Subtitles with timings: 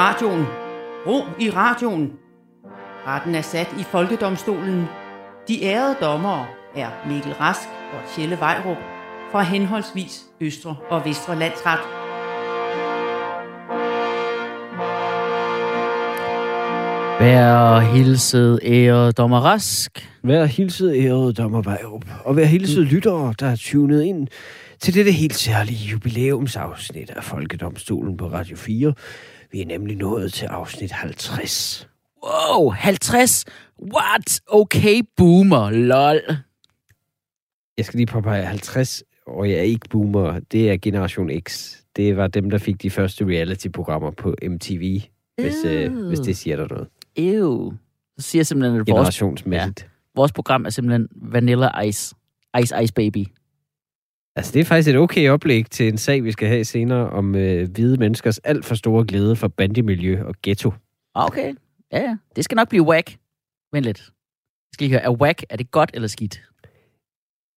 [0.00, 0.46] radioen.
[1.06, 2.12] Ro i radioen.
[3.06, 4.84] Retten er sat i Folkedomstolen.
[5.48, 6.46] De ærede dommere
[6.76, 8.76] er Mikkel Rask og Tjelle Vejrup
[9.32, 11.78] fra henholdsvis Østre og Vestre Landsret.
[17.20, 20.10] Vær hilset, ære dommer Rask.
[20.22, 22.04] Vær hilset, ærede dommer Vejrup.
[22.24, 24.28] Og vær hilset lyttere, der er tunet ind
[24.78, 28.94] til dette helt særlige jubilæumsafsnit af Folkedomstolen på Radio 4.
[29.52, 31.88] Vi er nemlig nået til afsnit 50.
[32.24, 33.44] Wow, 50?
[33.94, 34.40] What?
[34.46, 36.20] Okay, boomer, lol.
[37.76, 40.40] Jeg skal lige påpege, 50 og jeg er ikke boomer.
[40.52, 41.76] Det er Generation X.
[41.96, 45.00] Det var dem, der fik de første reality-programmer på MTV,
[45.40, 46.88] hvis, øh, hvis det siger dig noget.
[47.16, 47.72] Ew.
[48.18, 49.88] Så siger jeg simpelthen, at vores, Generationsmæssigt.
[50.14, 52.14] vores program er simpelthen Vanilla Ice.
[52.62, 53.24] Ice Ice Baby.
[54.40, 57.34] Altså, det er faktisk et okay oplæg til en sag, vi skal have senere om
[57.34, 60.72] øh, hvide menneskers alt for store glæde for bandemiljø og ghetto.
[61.14, 61.54] Okay.
[61.92, 62.16] Ja, ja.
[62.36, 63.16] Det skal nok blive whack.
[63.72, 63.98] Vent lidt.
[63.98, 66.42] Jeg skal lige høre, er whack, er det godt eller skidt?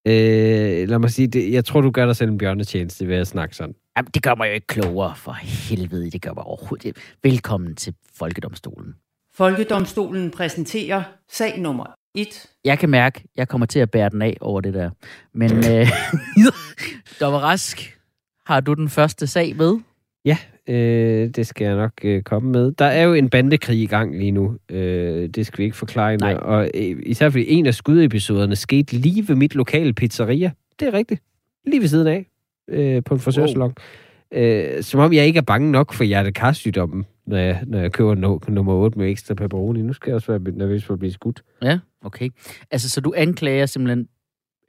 [0.07, 3.27] Øh, lad mig sige, det, jeg tror, du gør dig selv en bjørnetjeneste ved at
[3.27, 3.75] snakke sådan.
[3.97, 6.09] Jamen, det gør mig jo ikke klogere, for helvede.
[6.09, 6.97] Det gør mig overhovedet.
[7.23, 8.95] Velkommen til Folkedomstolen.
[9.33, 12.45] Folkedomstolen præsenterer sag nummer 1.
[12.65, 14.89] Jeg kan mærke, at jeg kommer til at bære den af over det der.
[15.33, 15.87] Men, øh,
[17.21, 17.97] Dommer Rask,
[18.45, 19.79] har du den første sag med?
[20.25, 22.71] Ja, øh, det skal jeg nok øh, komme med.
[22.71, 24.57] Der er jo en bandekrig i gang lige nu.
[24.69, 26.17] Øh, det skal vi ikke forklare.
[26.17, 26.33] Nej.
[26.33, 30.51] Og øh, især fordi en af skudepisoderne skete lige ved mit lokale pizzeria.
[30.79, 31.21] Det er rigtigt.
[31.65, 32.25] Lige ved siden af.
[32.69, 33.73] Øh, på en frisørsalon.
[34.33, 38.15] Øh, som om jeg ikke er bange nok for hjertekarsygdommen, når jeg, når jeg køber
[38.15, 39.81] no, nummer 8 med ekstra pepperoni.
[39.81, 41.43] Nu skal jeg også være nervøs for at blive skudt.
[41.61, 42.29] Ja, okay.
[42.71, 44.07] Altså, så du anklager simpelthen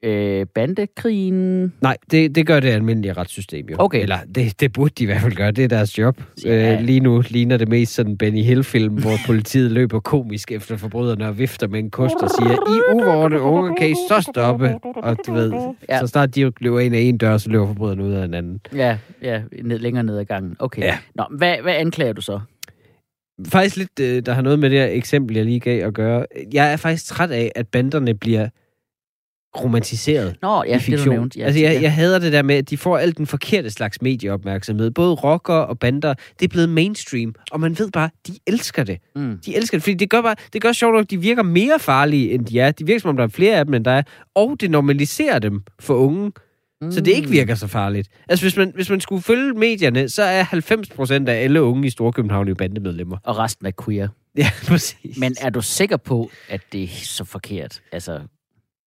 [0.05, 1.73] øh, bandekrigen?
[1.81, 3.77] Nej, det, det gør det almindelige retssystem jo.
[3.79, 4.03] Okay.
[4.03, 5.51] Eller det, det burde de i hvert fald gøre.
[5.51, 6.23] Det er deres job.
[6.45, 6.75] Ja.
[6.75, 11.29] Øh, lige nu ligner det mest sådan Benny Hill-film, hvor politiet løber komisk efter forbryderne
[11.29, 14.75] og vifter med en kost og siger, I uvårende unge, kan I så stoppe?
[14.97, 15.53] Og du ved,
[15.89, 16.01] ja.
[16.01, 18.61] så snart de løber ind af en dør, så løber forbryderne ud af en anden.
[18.75, 20.57] Ja, ja ned, længere ned ad gangen.
[20.59, 20.83] Okay.
[20.83, 20.99] Ja.
[21.15, 22.41] Nå, hvad, hvad anklager du så?
[23.47, 26.27] Faktisk lidt, øh, der har noget med det her eksempel, jeg lige gav at gøre.
[26.53, 28.49] Jeg er faktisk træt af, at banderne bliver
[29.63, 30.37] romantiseret.
[30.43, 31.07] Nå, ja, i det fiktion.
[31.07, 31.39] du nævnte.
[31.39, 34.03] Ja, altså, jeg, jeg hader det der med, at de får alt den forkerte slags
[34.03, 34.91] medieopmærksomhed.
[34.91, 38.99] Både rocker og bander, det er blevet mainstream, og man ved bare, de elsker det.
[39.17, 39.39] Mm.
[39.47, 41.79] De elsker det, fordi det gør bare, det gør sjovt nok, at de virker mere
[41.79, 42.71] farlige, end de er.
[42.71, 44.03] De virker som om, der er flere af dem, end der er.
[44.35, 46.33] Og det normaliserer dem for unge,
[46.85, 46.93] mm.
[46.93, 48.09] så det ikke virker så farligt.
[48.29, 51.91] Altså, hvis man, hvis man skulle følge medierne, så er 90% af alle unge i
[51.91, 53.17] Storkøbenhavn jo bandemedlemmer.
[53.23, 54.09] Og resten er queer.
[54.37, 55.19] Ja, præcis.
[55.19, 57.83] Men er du sikker på, at det er så forkert?
[57.93, 58.21] Altså,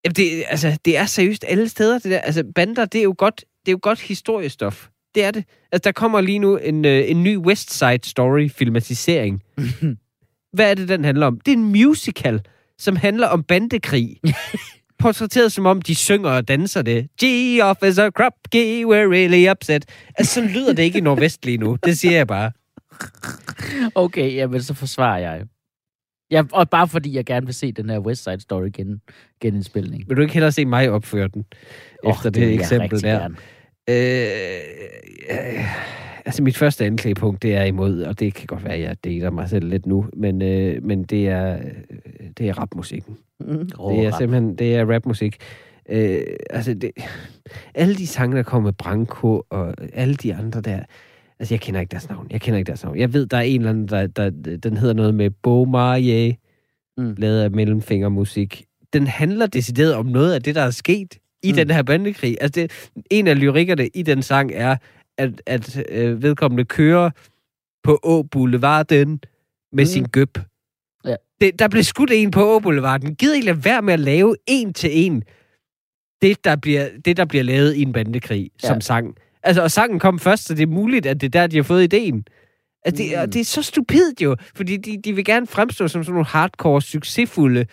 [0.06, 2.20] Jamen, det, altså, det er seriøst alle steder, det der.
[2.20, 4.88] Altså, bander, det er jo godt, det er jo godt historiestof.
[5.16, 5.46] Det er det.
[5.72, 9.44] Altså, der kommer lige nu en, øh, en ny West Side Story-filmatisering.
[10.56, 11.40] Hvad er det, den handler om?
[11.40, 12.42] Det er en musical,
[12.78, 14.18] som handler om bandekrig.
[15.00, 17.08] Portrætteret som om, de synger og danser det.
[17.24, 17.26] G
[17.64, 19.86] officer crop G, we're really upset.
[20.18, 21.78] Altså, sådan lyder det ikke i Nordvest lige nu.
[21.86, 22.52] Det siger jeg bare.
[23.96, 25.44] okay, jamen så forsvarer jeg.
[26.32, 29.02] Ja, og bare fordi jeg gerne vil se den her West Side Story gen,
[29.42, 30.10] genindspilning.
[30.10, 31.46] Vil du ikke hellere se mig opføre den?
[32.08, 33.20] Efter det, jeg eksempel der.
[33.20, 33.36] gerne.
[33.90, 34.28] Øh,
[35.30, 35.66] øh,
[36.28, 39.32] altså mit første anklagepunkt, det er imod, og det kan godt være, at jeg deler
[39.32, 41.98] mig selv lidt nu, men, øh, men det er øh,
[42.38, 43.18] det er rapmusikken.
[43.40, 45.38] Mm, det er simpelthen det er rapmusik.
[45.90, 46.92] Øh, altså det,
[47.76, 50.80] alle de sange, der kommer med Branko og alle de andre der,
[51.40, 52.28] altså jeg kender ikke deres navn.
[52.32, 52.98] Jeg kender ikke deres navn.
[52.98, 54.30] Jeg ved, der er en eller anden, der, der
[54.64, 56.36] den hedder noget med Beaumarchais,
[56.98, 57.04] Mm.
[57.04, 57.16] mm.
[57.18, 58.66] lavet af mellemfingermusik.
[58.94, 61.56] Den handler decideret om noget af det, der er sket i mm.
[61.56, 62.38] den her bandekrig.
[62.42, 64.76] Altså det, en af lyrikkerne i den sang er,
[65.18, 67.10] at, at øh, vedkommende kører
[67.84, 69.20] på Å Boulevarden
[69.74, 69.86] med Mm.
[69.86, 70.38] sin gøb.
[71.06, 71.16] Ja.
[71.42, 73.16] Det, der blev skudt en på Å Boulevarden.
[73.16, 75.24] Gider ikke lade være med at lave en til en
[76.22, 78.68] det, der bliver, det, der bliver lavet i en bandekrig Ja.
[78.68, 79.16] som sang.
[79.44, 81.64] Altså, og sangen kom først, så det er muligt, at det er der, de har
[81.64, 82.26] fået ideen.
[82.86, 83.22] At det, Mm.
[83.24, 83.32] mm.
[83.32, 86.82] det er så stupidt jo, fordi de, de vil gerne fremstå som sådan nogle hardcore,
[86.82, 87.66] succesfulde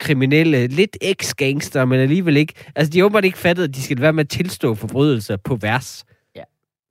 [0.00, 2.52] kriminelle, lidt ex-gangster, men alligevel ikke.
[2.74, 5.56] Altså, de har åbenbart ikke fattet, at de skal være med at tilstå forbrydelser på
[5.56, 6.04] vers.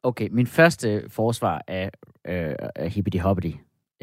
[0.03, 1.89] Okay, min første forsvar af,
[2.27, 2.53] øh,
[2.87, 3.51] hippity hoppity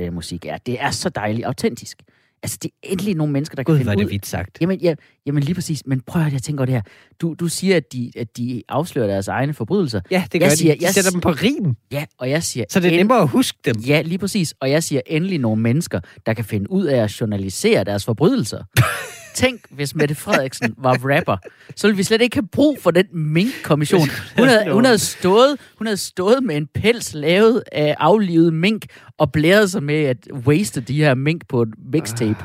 [0.01, 2.03] øh, musik er, det er så dejligt autentisk.
[2.43, 4.03] Altså, det er endelig nogle mennesker, der kan Gud, finde var ud...
[4.03, 4.59] det vidt sagt.
[4.61, 4.95] Jamen, ja,
[5.27, 5.83] jamen lige præcis.
[5.87, 6.83] Men prøv at jeg tænker over det her.
[7.21, 10.01] Du, du siger, at de, at de afslører deres egne forbrydelser.
[10.11, 10.57] Ja, det gør Jeg de.
[10.57, 12.65] siger- de jeg sætter dem på rim, Ja, og jeg siger...
[12.71, 13.77] så det er end- nemmere at huske dem.
[13.81, 14.55] Ja, lige præcis.
[14.61, 18.65] Og jeg siger endelig nogle mennesker, der kan finde ud af at journalisere deres forbrydelser
[19.39, 21.37] tænk, hvis Mette Frederiksen var rapper.
[21.77, 24.09] Så ville vi slet ikke have brug for den mink-kommission.
[24.39, 28.87] Hun havde, hun, havde stået, hun havde stået med en pels lavet af aflivet mink,
[29.19, 32.45] og blæret sig med at waste de her mink på et mixtape.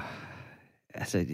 [0.93, 1.25] Altså,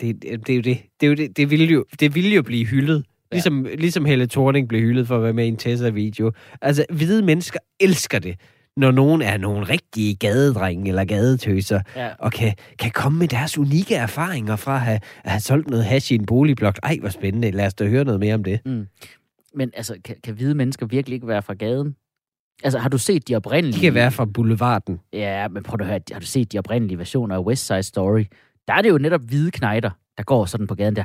[0.00, 0.78] det, det, det er jo det.
[1.00, 3.04] Det, er jo det, det, ville jo, det ville jo blive hyldet.
[3.32, 3.74] Ligesom, ja.
[3.74, 6.32] ligesom Helle Thorning blev hyldet for at være med i en Tessa-video.
[6.62, 8.36] Altså, hvide mennesker elsker det,
[8.76, 12.10] når nogen er nogle rigtige gadedrenge eller gadetøser, Ja.
[12.18, 15.84] og kan, kan komme med deres unikke erfaringer fra at have, at have solgt noget
[15.84, 16.78] hash i en boligblok.
[16.82, 17.50] Ej, hvor spændende.
[17.50, 18.60] Lad os da høre noget mere om det.
[19.54, 21.96] Men altså, kan, kan hvide mennesker virkelig ikke være fra gaden?
[22.64, 23.76] Altså, har du set de oprindelige...
[23.76, 25.00] De kan være fra boulevarden.
[25.12, 28.24] Ja, men prøv at høre, har du set de oprindelige versioner af West Side Story?
[28.68, 31.04] Der er det jo netop hvide knejder, der går sådan på gaden der.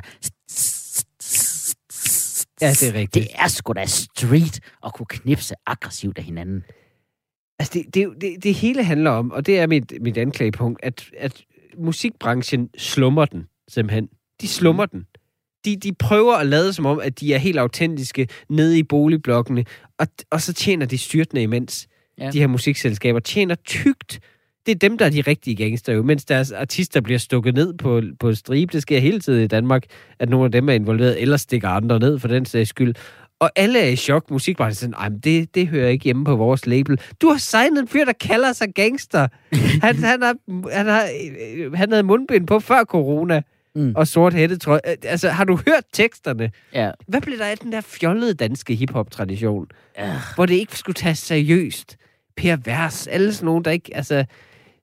[2.60, 3.12] Ja, det er rigtigt.
[3.24, 6.64] Det er sgu da street at kunne knipse aggressivt af hinanden.
[7.58, 11.04] Altså, det, det, det, det hele handler om, og det er mit, mit anklagepunkt, at,
[11.18, 11.44] at
[11.78, 14.08] musikbranchen slummer den, simpelthen.
[14.40, 15.06] De slummer den.
[15.64, 19.64] De, de prøver at lade som om, at de er helt autentiske nede i boligblokkene,
[19.98, 21.88] og, og så tjener de styrtende imens.
[22.18, 22.24] Ja.
[22.24, 22.30] Ja.
[22.30, 24.20] De her musikselskaber tjener tygt.
[24.66, 27.74] Det er dem, der er de rigtige gangster jo, mens deres artister bliver stukket ned
[27.74, 28.72] på, på stribe.
[28.72, 29.84] Det sker hele tiden i Danmark,
[30.18, 32.94] at nogle af dem er involveret, eller stikker andre ned for den sags skyld.
[33.40, 34.30] Og alle er i chok.
[34.30, 37.00] Musikbranchen er sådan, "Ej, men det, det hører ikke hjemme på vores label.
[37.22, 39.28] Du har signet en fyr, der kalder sig gangster.
[39.82, 40.34] Han, han, har,
[40.72, 41.08] han, har,
[41.56, 43.42] øh, han havde mundbind på før corona,
[43.74, 43.92] Mm.
[43.96, 44.80] og sort hættetrøje.
[44.88, 46.50] Øh, Altså, har du hørt teksterne?
[46.74, 46.90] Ja.
[47.08, 49.66] Hvad blev der af den der fjollede danske hiphop-tradition?
[49.98, 50.14] ja.
[50.34, 51.96] Hvor det ikke skulle tages seriøst.
[52.36, 54.24] Per Vers, alle sådan nogen, der ikke, altså,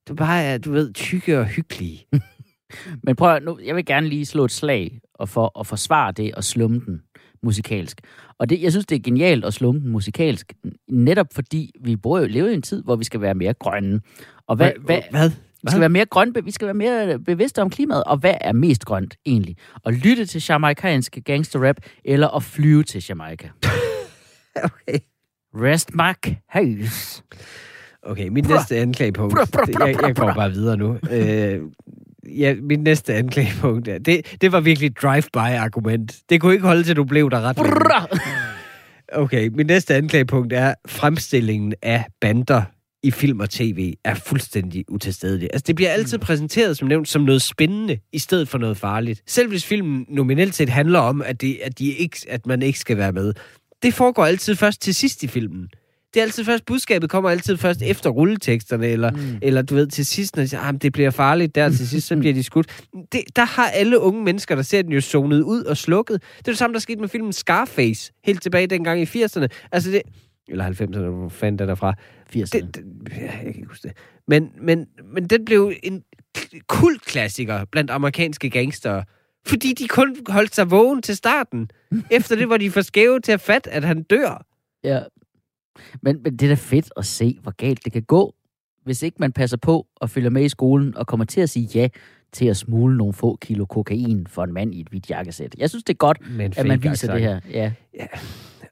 [0.07, 2.05] du bare er, du ved, tykke og hyggelige.
[3.03, 6.35] Men prøv nu, jeg vil gerne lige slå et slag og for at forsvare det
[6.35, 7.01] og slumme den
[7.43, 7.97] musikalsk.
[8.39, 10.53] Og det, jeg synes, det er genialt at slumme den musikalsk,
[10.89, 14.01] netop fordi vi bor jo lever i en tid, hvor vi skal være mere grønne.
[14.47, 15.29] Og hvad, hvad, Hvad?
[15.29, 18.53] vi skal være mere grønne, vi skal være mere bevidste om klimaet, og hvad er
[18.53, 19.55] mest grønt egentlig?
[19.85, 21.75] At lytte til jamaikansk gangsterrap,
[22.05, 23.49] eller at flyve til Jamaica?
[24.63, 24.99] Okay.
[25.55, 26.13] Rest my
[26.53, 27.23] case.
[28.03, 29.39] Okay, mit næste anklagepunkt.
[29.79, 30.97] Jeg, jeg går bare videre nu.
[31.11, 31.61] Øh,
[32.27, 36.15] ja, mit næste anklagepunkt er, det, det var virkelig et drive-by-argument.
[36.29, 37.57] Det kunne ikke holde til, du blev der ret.
[39.13, 42.61] Okay, mit næste anklagepunkt er, fremstillingen af bander
[43.03, 45.49] i film og tv er fuldstændig utilstedelig.
[45.53, 49.23] Altså, det bliver altid præsenteret som nævnt som noget spændende, i stedet for noget farligt.
[49.27, 52.79] Selv hvis filmen nominelt set handler om, at, det, at, de ikke, at man ikke
[52.79, 53.33] skal være med.
[53.83, 55.69] Det foregår altid først til sidst i filmen.
[56.13, 59.37] Det er altid først, budskabet kommer altid først efter rulleteksterne, eller, mm.
[59.41, 62.07] eller du ved, til sidst, når de siger, ah, det bliver farligt der, til sidst,
[62.07, 62.83] så bliver de skudt.
[63.11, 66.21] Det, der har alle unge mennesker, der ser den jo zonet ud og slukket.
[66.21, 69.47] Det er det samme, der skete med filmen Scarface, helt tilbage dengang i 80'erne.
[69.71, 70.01] Altså det,
[70.47, 71.93] eller 90'erne, hvor fanden den er fra.
[72.35, 72.43] 80'erne.
[72.43, 72.83] Det, det,
[73.17, 73.97] ja, jeg kan ikke huske det.
[74.27, 76.03] Men, men, men den blev en
[76.67, 79.03] kultklassiker blandt amerikanske gangstere.
[79.45, 81.69] Fordi de kun holdt sig vågen til starten.
[82.11, 84.45] Efter det var de for skæve til at fatte, at han dør.
[84.83, 84.99] Ja.
[86.01, 88.35] Men, men det er da fedt at se, hvor galt det kan gå,
[88.83, 91.69] hvis ikke man passer på og følger med i skolen og kommer til at sige
[91.75, 91.87] ja
[92.33, 95.55] til at smule nogle få kilo kokain for en mand i et hvidt jakkesæt.
[95.57, 97.39] Jeg synes, det er godt, Men at man viser det her.
[97.49, 97.71] Ja.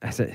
[0.02, 0.28] Altså,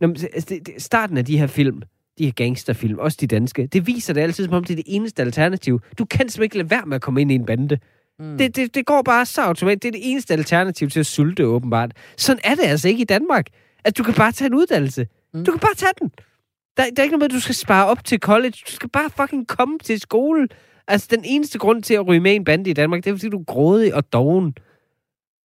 [0.00, 1.82] Nå, men, altså det, det, starten af de her film,
[2.18, 4.84] de her gangsterfilm, også de danske, det viser det altid, som om det er det
[4.86, 5.80] eneste alternativ.
[5.98, 7.78] Du kan simpelthen ikke lade være med at komme ind i en bande.
[8.18, 8.38] Mm.
[8.38, 9.82] Det, det, det går bare så automatisk.
[9.82, 11.92] Det er det eneste alternativ til at sulte, åbenbart.
[12.16, 13.46] Sådan er det altså ikke i Danmark.
[13.84, 15.06] At du kan bare tage en uddannelse.
[15.38, 15.44] Mm.
[15.44, 16.08] Du kan bare tage den.
[16.76, 18.52] Der, der er ikke noget med, at du skal spare op til college.
[18.66, 20.48] Du skal bare fucking komme til skole.
[20.88, 23.28] Altså, den eneste grund til at ryge med en bande i Danmark, det er, fordi
[23.28, 24.54] du er grådig og doven.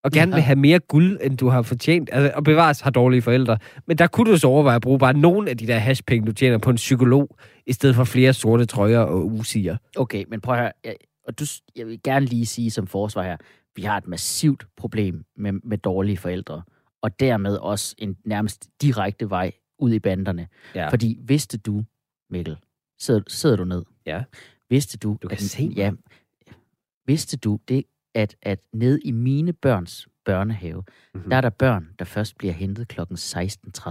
[0.04, 0.36] Og gerne Ja.
[0.36, 2.08] vil have mere guld, end du har fortjent.
[2.12, 3.58] Altså, og bevares har dårlige forældre.
[3.86, 6.32] Men der kunne du så overveje at bruge bare nogle af de der hashpenge, du
[6.32, 9.76] tjener på en psykolog, i stedet for flere sorte trøjer og usiger.
[9.96, 10.72] Okay, men prøv at høre.
[10.84, 10.94] Jeg,
[11.28, 11.44] og du,
[11.76, 13.36] jeg vil gerne lige sige som forsvar her,
[13.76, 16.62] vi har et massivt problem med, med dårlige forældre.
[17.02, 20.48] Og dermed også en nærmest direkte vej ud i banderne.
[20.74, 20.88] Ja.
[20.88, 21.84] Fordi vidste du,
[22.30, 22.56] Mikkel,
[22.98, 23.82] sidder, sidder du ned?
[24.06, 24.24] Ja.
[24.70, 25.76] Vidste du, Du kan at, se mig.
[25.76, 25.92] ja,
[27.06, 27.84] vidste du det,
[28.14, 30.84] at, at nede i mine børns børnehave, Mhm.
[31.14, 31.30] mm-hmm.
[31.30, 33.00] der er der børn, der først bliver hentet kl.
[33.00, 33.90] 16.30.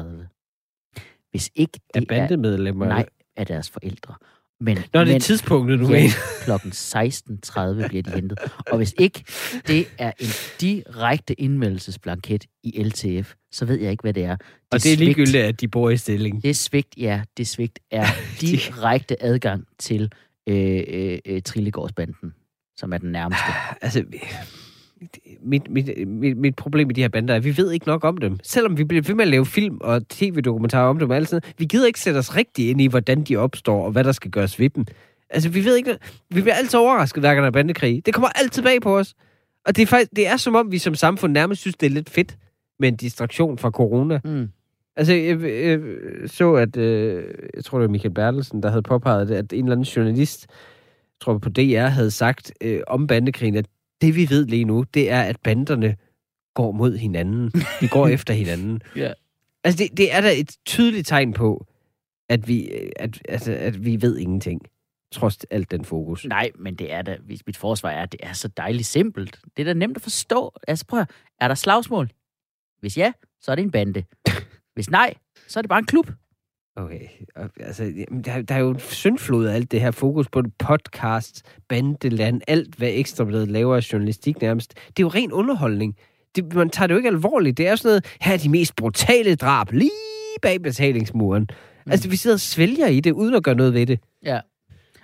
[1.31, 2.85] Hvis ikke det er, bandemedlemmer?
[2.87, 3.05] nej,
[3.35, 4.15] af deres forældre.
[4.61, 6.11] Men, Nå, det er men, tidspunktet, du ja, mener.
[6.43, 8.39] klokken 16.30 bliver de hentet.
[8.71, 9.23] Og hvis ikke
[9.67, 10.27] det er en
[10.61, 14.31] direkte indmeldelsesblanket i LTF, så ved jeg ikke, hvad det er.
[14.31, 14.39] Og
[14.71, 14.99] det er svigt.
[14.99, 16.43] ligegyldigt, at de bor i stilling.
[16.43, 18.05] Det svigt, ja, det svigt er
[18.41, 20.11] direkte adgang til
[20.49, 22.33] øh, øh, øh, Trillegårdsbanden,
[22.77, 23.51] som er den nærmeste.
[23.81, 24.03] Altså,
[25.43, 28.03] mit, mit, mit, mit problem med de her bander er, at vi ved ikke nok
[28.03, 28.37] om dem.
[28.43, 31.41] Selvom vi bliver ved med at lave film og tv-dokumentarer om dem og alt sådan
[31.45, 34.11] noget, vi gider ikke sætte os rigtig ind i, hvordan de opstår og hvad der
[34.11, 34.85] skal gøres ved dem.
[35.29, 35.97] Altså, vi ved ikke...
[36.29, 38.05] Vi bliver altid overrasket, hver gang der er bandekrig.
[38.05, 39.13] Det kommer altid bag på os.
[39.65, 41.91] Og det er, faktisk, det er som om, vi som samfund nærmest synes, det er
[41.91, 42.37] lidt fedt
[42.79, 44.19] med en distraktion fra corona.
[44.23, 44.49] Mm.
[44.95, 45.79] Altså, jeg, jeg
[46.25, 47.23] så, at øh,
[47.55, 50.47] jeg tror, det var Michael Bertelsen, der havde påpeget det, at en eller anden journalist,
[50.49, 53.65] jeg tror på DR, havde sagt øh, om bandekrigen, at
[54.01, 55.95] det vi ved lige nu, det er, at banderne
[56.53, 57.51] går mod hinanden.
[57.81, 58.81] De går efter hinanden.
[58.95, 59.13] Ja.
[59.63, 61.65] Altså, det, det er da et tydeligt tegn på,
[62.29, 64.61] at vi, at, altså, at vi ved ingenting,
[65.11, 66.25] trods alt den fokus.
[66.25, 69.39] Nej, men det er da, hvis mit forsvar er, at det er så dejligt simpelt.
[69.57, 70.53] Det er da nemt at forstå.
[70.67, 72.09] Altså prøv at, er der slagsmål?
[72.79, 74.03] Hvis ja, så er det en bande.
[74.75, 75.13] Hvis nej,
[75.47, 76.11] så er det bare en klub.
[76.79, 77.07] Okay,
[77.59, 77.93] altså,
[78.25, 82.89] der, der er jo syndflod af alt det her fokus på podcast, bandeland, alt hvad
[82.93, 84.73] ekstrabladet laver af journalistik nærmest.
[84.73, 85.95] Det er jo ren underholdning.
[86.35, 87.57] Det, man tager det jo ikke alvorligt.
[87.57, 89.91] Det er sådan noget, her er de mest brutale drab, lige
[90.41, 91.47] bag betalingsmuren.
[91.85, 91.91] Mm.
[91.91, 93.99] Altså, vi sidder og svælger i det, uden at gøre noget ved det.
[94.23, 94.39] Ja.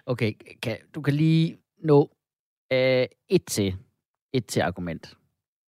[0.05, 2.10] Okay, kan, du kan lige nå
[2.74, 3.75] øh, et til.
[4.34, 5.13] Et til argument.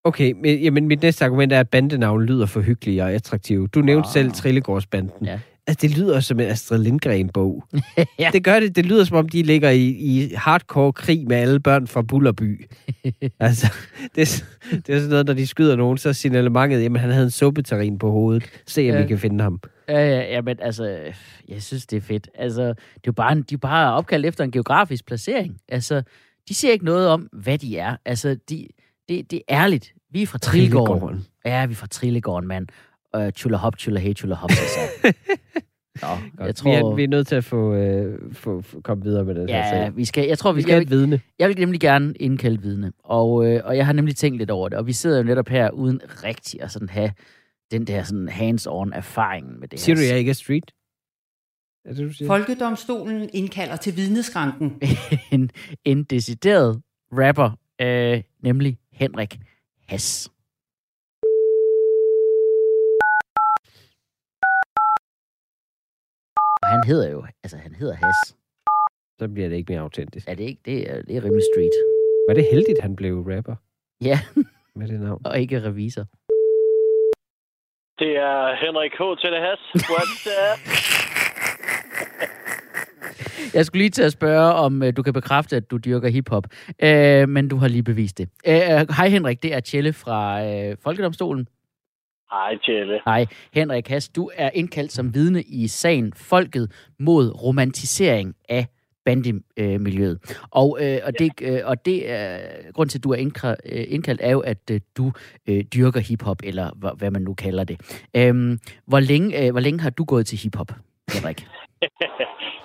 [0.03, 3.67] Okay, men, jamen, mit næste argument er, at bandenavn lyder for hyggelige og attraktive.
[3.67, 4.13] Du nævnte Ah.
[4.13, 5.25] selv Trillegårdsbanden.
[5.25, 5.39] Ja.
[5.67, 7.63] Altså, det lyder som en Astrid Lindgren-bog.
[8.19, 8.29] Ja.
[8.33, 8.75] Det gør det.
[8.75, 12.65] Det lyder, som om de ligger i, i hardcore krig med alle børn fra Bullerby.
[13.39, 13.73] altså,
[14.15, 17.23] det, det er sådan noget, når de skyder nogen, så er signalementet, jamen han havde
[17.25, 18.43] en suppeterrin på hovedet.
[18.67, 19.01] Se, om Ja.
[19.01, 19.59] vi kan finde ham.
[19.89, 20.97] Ja, ja, ja, men altså,
[21.47, 22.29] jeg synes, det er fedt.
[22.35, 25.57] Altså, det er jo bare, en, de er bare opkaldt efter en geografisk placering.
[25.69, 26.03] Altså,
[26.49, 27.95] de siger ikke noget om, hvad de er.
[28.05, 28.67] Altså, de,
[29.09, 29.93] det, det er ærligt.
[30.11, 30.93] Vi er fra Trillegården.
[30.99, 31.25] Trillegården.
[31.45, 32.67] Ja, vi er fra Trillegården, mand.
[33.25, 34.79] Uh, chula hop, chula hey, chula hop, så.
[36.01, 36.65] Nå, jeg Godt.
[36.65, 36.95] Vi, er, tror...
[36.95, 39.95] vi er nødt til at få, øh, få, få komme videre med her Ja, sag.
[39.95, 41.21] vi skal, jeg tror, vi Vi skal, have jeg, et vil, vidne.
[41.39, 42.91] jeg vil nemlig gerne indkalde vidne.
[43.03, 44.77] Og, øh, og jeg har nemlig tænkt lidt over det.
[44.77, 47.11] Og vi sidder jo netop her uden rigtig at sådan have
[47.71, 50.07] den der sådan hands-on erfaring med det Siger du, her.
[50.09, 50.71] jeg ikke er street?
[51.85, 52.27] Er det, du siger?
[52.27, 54.81] Folkedomstolen indkalder til vidneskranken.
[55.31, 55.49] en,
[55.85, 56.81] en decideret
[57.11, 59.39] rapper, øh, nemlig Henrik
[59.87, 60.31] Hass.
[66.77, 68.19] Han hedder jo, altså han hedder Hass.
[69.19, 70.27] Så bliver det ikke mere autentisk.
[70.29, 70.61] Er det ikke?
[70.65, 71.75] Det er, det er rimelig street.
[72.27, 73.55] Var det heldigt, han blev rapper
[74.01, 74.19] Ja,
[74.79, 75.21] med det navn?
[75.25, 76.05] og ikke revisor.
[77.99, 79.01] Det er Henrik H.
[79.21, 79.59] til det has.
[79.91, 80.59] What's up?
[83.53, 86.43] Jeg skulle lige til at spørge, om øh, du kan bekræfte, at du dyrker hiphop.
[86.83, 88.29] Øh, men du har lige bevist det.
[88.47, 88.53] Øh,
[88.97, 91.47] hej Henrik, det er Tjelle fra øh, Folkedomstolen.
[92.31, 93.01] Hej, Tjelle.
[93.05, 98.65] Hej, Henrik Hass, du er indkaldt som vidne i sagen Folket mod romantisering af
[99.05, 100.17] bandemiljøet.
[100.51, 102.39] Og, øh, og, det, øh, og det er,
[102.73, 103.17] grund til, at du er
[103.65, 105.11] øh, indkaldt, er jo, at øh, du
[105.49, 107.77] øh, dyrker hiphop, eller hva- hvad man nu kalder det.
[108.15, 110.71] Øhm, hvor, længe, øh, hvor længe har du gået til hiphop,
[111.13, 111.39] Henrik?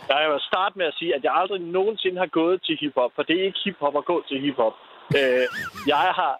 [0.08, 3.22] Jeg vil starte med at sige, at jeg aldrig nogensinde har gået til hiphop, for
[3.22, 4.74] det er ikke hiphop at gå til hiphop.
[5.18, 5.46] Øh,
[5.86, 6.32] jeg har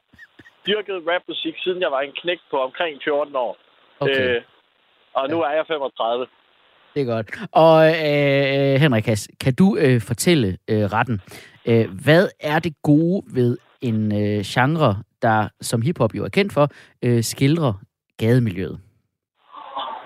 [0.66, 3.56] dyrket rapmusik, siden jeg var en knæk på omkring 14 år.
[4.00, 4.36] Okay.
[4.36, 4.42] Øh,
[5.14, 6.26] og nu er jeg 35.
[6.94, 7.28] Det er godt.
[7.52, 11.20] Og øh, Henrik Hass, kan du øh, fortælle øh, retten,
[11.68, 16.52] øh, hvad er det gode ved en øh, genre, der som hiphop jo er kendt
[16.52, 16.68] for,
[17.04, 17.72] øh, skildrer
[18.18, 18.80] gademiljøet?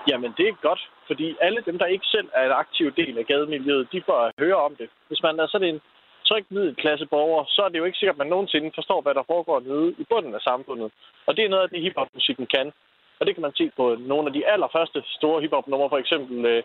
[0.09, 3.25] Jamen, det er godt, fordi alle dem, der ikke selv er en aktiv del af
[3.25, 4.89] gademiljøet, de får at høre om det.
[5.07, 5.79] Hvis man er sådan en
[6.27, 9.29] tryg middelklasse borger, så er det jo ikke sikkert, at man nogensinde forstår, hvad der
[9.33, 10.89] foregår nede i bunden af samfundet.
[11.27, 12.67] Og det er noget af det, hiphop-musikken kan.
[13.19, 16.59] Og det kan man se på nogle af de allerførste store hiphop-numre, for eksempel uh,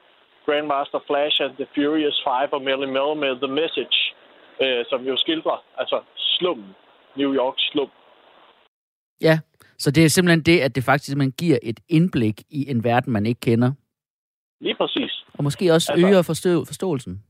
[0.47, 3.97] Grandmaster Flash and the Furious Five og Melly Mel med The Message,
[4.65, 6.71] uh, som jo skildrer altså slummen,
[7.21, 7.91] New York slum.
[9.29, 9.39] Ja,
[9.79, 13.13] så det er simpelthen det, at det faktisk man giver et indblik i en verden,
[13.13, 13.71] man ikke kender.
[14.61, 15.13] Lige præcis.
[15.39, 17.23] Og måske også Altså- øger forstå- forståelsen.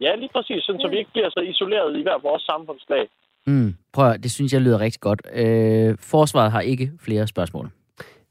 [0.00, 0.62] Ja, lige præcis.
[0.64, 3.08] Sådan, så vi ikke bliver så isoleret i hver vores samfundslag.
[3.46, 5.22] Mm, prøv at, det synes jeg lyder rigtig godt.
[5.34, 7.70] Øh, forsvaret har ikke flere spørgsmål.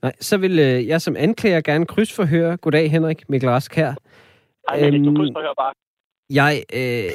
[0.02, 2.58] Nej, så vil øh, jeg som anklager gerne krydsforhøre.
[2.58, 3.94] Goddag, Henrik Mikkel Rask her.
[4.70, 5.74] Ej, du Øhm, krydsforhører bare.
[6.30, 7.12] Jeg, øh,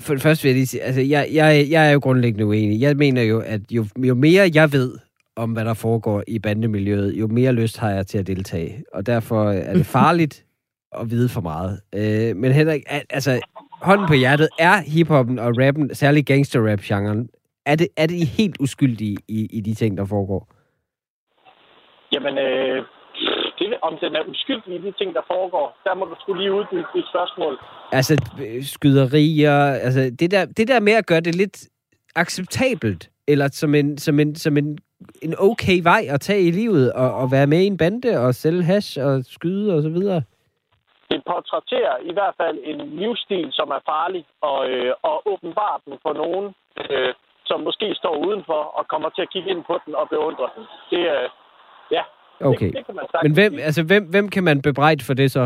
[0.00, 2.80] for det første vil jeg lige sige, altså, jeg, jeg, jeg er jo grundlæggende uenig.
[2.80, 4.98] Jeg mener jo, at jo, jo mere jeg ved
[5.36, 8.84] om, hvad der foregår i bandemiljøet, jo mere lyst har jeg til at deltage.
[8.94, 10.44] Og derfor er det farligt
[11.00, 11.80] at vide for meget.
[11.94, 13.40] Øh, men Henrik, al- altså,
[13.82, 17.28] hånden på hjertet, er hiphoppen og rappen, særligt gangster-rap-genren,
[17.66, 20.48] er det, er det helt uskyldige i, i de ting, der foregår?
[22.12, 22.84] Jamen, øh,
[23.58, 26.52] det, om den er uskyldig i de ting, der foregår, der må du skulle lige
[26.52, 27.58] uddybe dit spørgsmål.
[27.92, 28.14] Altså,
[28.46, 31.68] øh, skyderier, altså det der, det der med at gøre det lidt
[32.14, 34.78] acceptabelt, eller som en, som en, som en,
[35.22, 38.34] en okay vej at tage i livet, og, og være med i en bande, og
[38.34, 40.22] sælge hash, og skyde, og så videre.
[41.10, 45.96] Det portrætterer i hvert fald en livsstil, som er farlig, og, øh, og åbenbart den
[46.04, 46.46] for nogen,
[46.82, 47.12] øh,
[47.48, 50.64] som måske står udenfor og kommer til at kigge ind på den og beundre den.
[50.90, 51.28] Det, øh,
[51.96, 52.02] ja,
[52.40, 52.66] Okay.
[52.66, 55.44] det, det kan man Men hvem, altså, hvem, hvem kan man bebrejde for det så?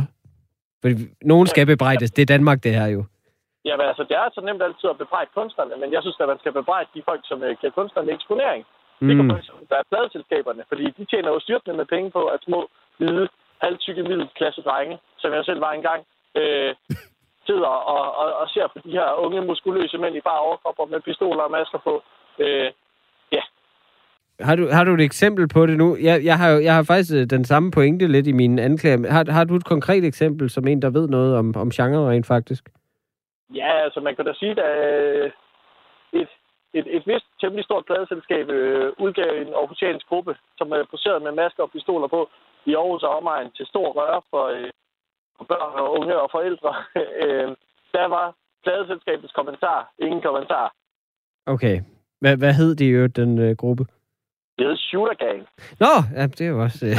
[0.83, 2.11] Fordi nogen skal bebrejdes.
[2.11, 3.05] Det er Danmark, det her jo.
[3.65, 6.29] Ja, men altså, det er så nemt altid at bebrejde kunstnerne, men jeg synes, at
[6.33, 8.63] man skal bebrejde de folk, som øh, giver kunstnerne eksponering.
[9.09, 9.31] Det kan Mm.
[9.31, 12.61] for eksempel være pladeselskaberne, fordi de tjener jo styrtende med penge på, at små,
[12.99, 13.29] hvide,
[13.65, 16.01] halvtykke middelklasse drenge, som jeg selv var engang,
[16.41, 16.75] øh,
[17.49, 21.01] sidder og, og, og ser på de her unge, muskuløse mænd i bare overkropper med
[21.01, 22.03] pistoler og masker på.
[22.39, 22.71] Øh,
[24.49, 25.97] Har du, har du et eksempel på det nu?
[25.97, 29.11] Jeg, jeg, har, jo- jeg har faktisk øh, den samme pointe lidt i mine anklager.
[29.11, 32.27] Har, har du et konkret eksempel som en, der ved noget om, om genre rent
[32.27, 32.65] faktisk?
[33.55, 34.77] Ja, altså man kan da sige, at
[35.25, 35.31] øh,
[36.13, 36.29] et,
[36.75, 41.33] et, et vist temmelig stort pladeselskab øh, udgav en officialsk gruppe, som er poseret med
[41.33, 42.29] masker og pistoler på
[42.67, 44.71] i Aarhus og omegn til stor røre for, øh,
[45.37, 46.73] for børn og unge og forældre.
[47.23, 47.49] øh,
[47.95, 48.27] der var
[48.65, 49.93] pladeselskabets kommentar.
[49.99, 50.75] Ingen kommentar.
[51.47, 51.81] Okay.
[52.21, 53.85] Hvad, hvad hed de jo, den øh, gruppe?
[54.59, 55.41] Det hed Shooter Gang.
[55.81, 56.87] Nå, ja, det er jo også...
[56.87, 56.97] Øh.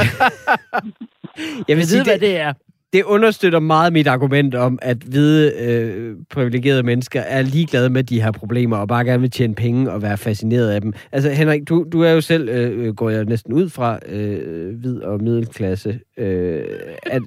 [1.68, 2.52] jeg vil sige, hvad det er
[2.92, 8.22] det understøtter meget mit argument om, at hvide øh, privilegerede mennesker er ligeglade med de
[8.22, 10.92] her problemer, og bare gerne vil tjene penge og være fascineret af dem.
[11.12, 14.74] Altså Henrik, du, du er jo selv, øh, øh, går jeg næsten ud fra, øh,
[14.78, 16.00] hvid og middelklasse.
[16.16, 16.62] Øh,
[17.02, 17.22] at,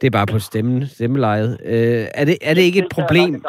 [0.00, 1.58] det er bare på stemmen, stemmelejet.
[1.64, 3.44] Øh, er, det, er det ikke et problem?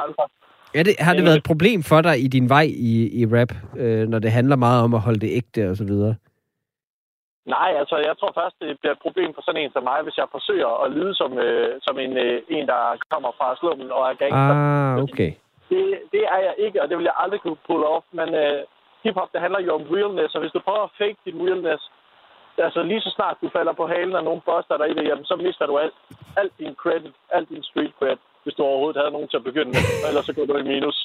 [0.73, 3.53] Er det, har det været et problem for dig i din vej i, i rap,
[3.77, 6.15] øh, når det handler meget om at holde det ægte og så videre?
[7.57, 10.17] Nej, altså jeg tror først, det bliver et problem for sådan en som mig, hvis
[10.21, 12.81] jeg forsøger at lyde som, øh, som en, øh, en, der
[13.13, 14.55] kommer fra slummen og er gangster.
[14.55, 15.31] Ah, okay.
[15.71, 18.05] Det, det er jeg ikke, og det vil jeg aldrig kunne pull off.
[18.19, 18.59] Men øh,
[19.03, 21.83] hiphop, det handler jo om realness, og hvis du prøver at fake din realness,
[22.67, 25.25] altså lige så snart du falder på halen af nogen poster der i det, jamen,
[25.31, 25.97] så mister du alt,
[26.41, 29.71] alt din credit, alt din street cred, hvis du overhovedet havde nogen til at begynde
[29.75, 30.97] med, og ellers så går du i minus.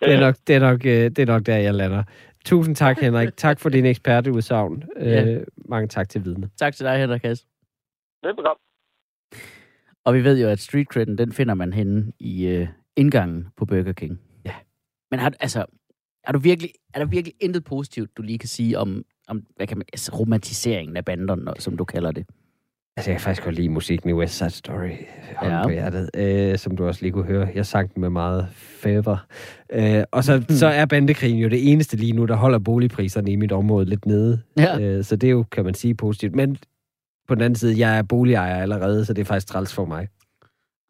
[0.00, 2.02] Det er nok, det er nok, øh, det er nok der, jeg lander.
[2.46, 3.36] Tusind tak, Henrik.
[3.36, 4.84] Tak for din eksperteudsagn.
[5.00, 5.24] Ja.
[5.24, 6.50] Øh, mange tak til vidne.
[6.56, 7.46] Tak til dig, Henrik Hass.
[8.22, 8.60] Velbekomme.
[10.04, 13.64] Og vi ved jo, at street credden, den finder man henne i øh, indgangen på
[13.66, 14.20] Burger King.
[14.44, 14.54] Ja.
[15.10, 15.64] Men har, du- altså,
[16.24, 19.66] er, du virkelig, er der virkelig intet positivt, du lige kan sige om, om hvad
[19.66, 22.26] kan man, altså, romantiseringen af banderne, som du kalder det?
[22.96, 24.90] Altså, jeg kan faktisk godt lide musikken i West Side Story.
[25.36, 25.62] Hånd Ja.
[25.62, 26.10] på hjertet.
[26.16, 27.48] Øh, som du også lige kunne høre.
[27.54, 29.22] Jeg sang den med meget favor.
[29.72, 33.36] Øh, og så, så er bandekrigen jo det eneste lige nu, der holder boligpriserne i
[33.36, 34.40] mit område lidt nede.
[34.58, 34.80] Ja.
[34.80, 36.34] Øh, så det er jo, kan man sige, positivt.
[36.34, 36.56] Men
[37.28, 40.08] på den anden side, jeg er boligejer allerede, så det er faktisk træls for mig.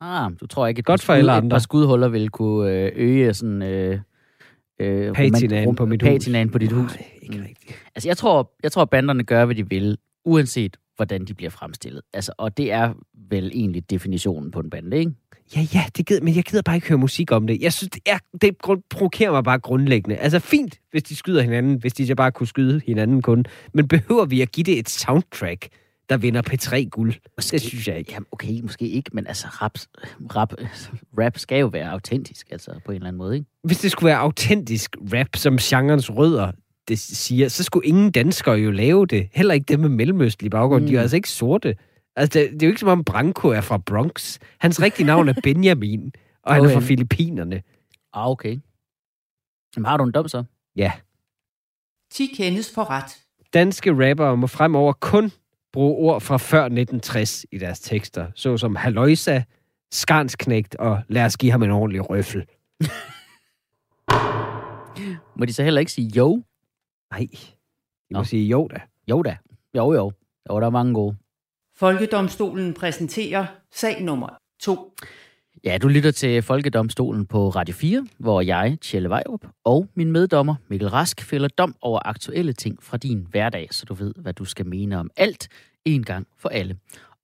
[0.01, 1.55] Ah, du tror ikke, et Godt for alle Et andre.
[1.55, 3.63] par skudhuller vil kunne øh, øge sådan...
[3.63, 3.99] Øh,
[4.81, 6.09] øh, Patinaen på mit hus.
[6.09, 6.95] patinaen på dit hus.
[6.97, 7.75] Nej, ikke rigtigt.
[7.95, 11.51] Altså, jeg tror, jeg tror, at banderne gør, hvad de vil, uanset hvordan de bliver
[11.51, 12.03] fremstillet.
[12.13, 12.93] Altså, og det er
[13.31, 15.13] vel egentlig definitionen på en bande, ikke?
[15.57, 17.61] Ja, ja, det gider, men jeg gider bare ikke høre musik om det.
[17.61, 18.57] Jeg synes, det, er, det
[18.91, 20.17] provokerer mig bare grundlæggende.
[20.17, 23.45] Altså fint, hvis de skyder hinanden, hvis de så bare kunne skyde hinanden kun.
[23.75, 25.69] Men behøver vi at give det et soundtrack,
[26.09, 27.15] der vinder P3-guld?
[27.51, 28.13] Det synes jeg ikke.
[28.13, 29.79] Jamen, okay, måske ikke, men altså, rap,
[30.37, 30.53] rap,
[31.19, 33.51] rap skal jo være autentisk, altså, på en eller anden måde, ikke?
[33.65, 36.53] Hvis det skulle være autentisk rap, som genrens rødder
[36.89, 39.29] det siger, så skulle ingen danskere jo lave det.
[39.33, 40.83] Heller ikke dem med mellemøstlig baggrund.
[40.83, 40.87] Mm.
[40.89, 41.03] De er Mm.
[41.03, 41.77] altså ikke sorte.
[42.17, 44.39] Altså, det, det er jo ikke som om Branko er fra Bronx.
[44.59, 46.81] Hans rigtige navn er Benjamin, og han er fra.
[46.81, 47.63] Filippinerne.
[48.13, 48.59] Ah, okay.
[49.77, 50.45] Jamen, har du en dom så?
[50.77, 50.93] Ja.
[52.13, 53.19] 10 kendes for ret.
[53.55, 55.31] danske rappere må fremover kun
[55.73, 59.43] bruge ord fra før 1960 i deres tekster, såsom halløjsa,
[59.93, 62.45] skarnsknægt og lad os give ham en ordentlig røffel.
[65.37, 66.43] Må de så heller ikke sige jo?
[67.17, 67.29] Nej,
[68.11, 68.81] I må sige jo da.
[69.11, 69.37] Jo da.
[69.77, 70.13] Jo, jo.
[70.51, 71.17] Jo, der er mange gode.
[71.77, 74.29] Folkedomstolen præsenterer sag nummer
[74.61, 74.93] 2.
[75.65, 80.55] Ja, du lytter til Folkedomstolen på Radio 4, hvor jeg, Tjelle Vejrup, og min meddommer
[80.69, 84.45] Mikkel Rask fælder dom over aktuelle ting fra din hverdag, så du ved, hvad du
[84.45, 85.49] skal mene om alt
[85.85, 86.77] en gang for alle.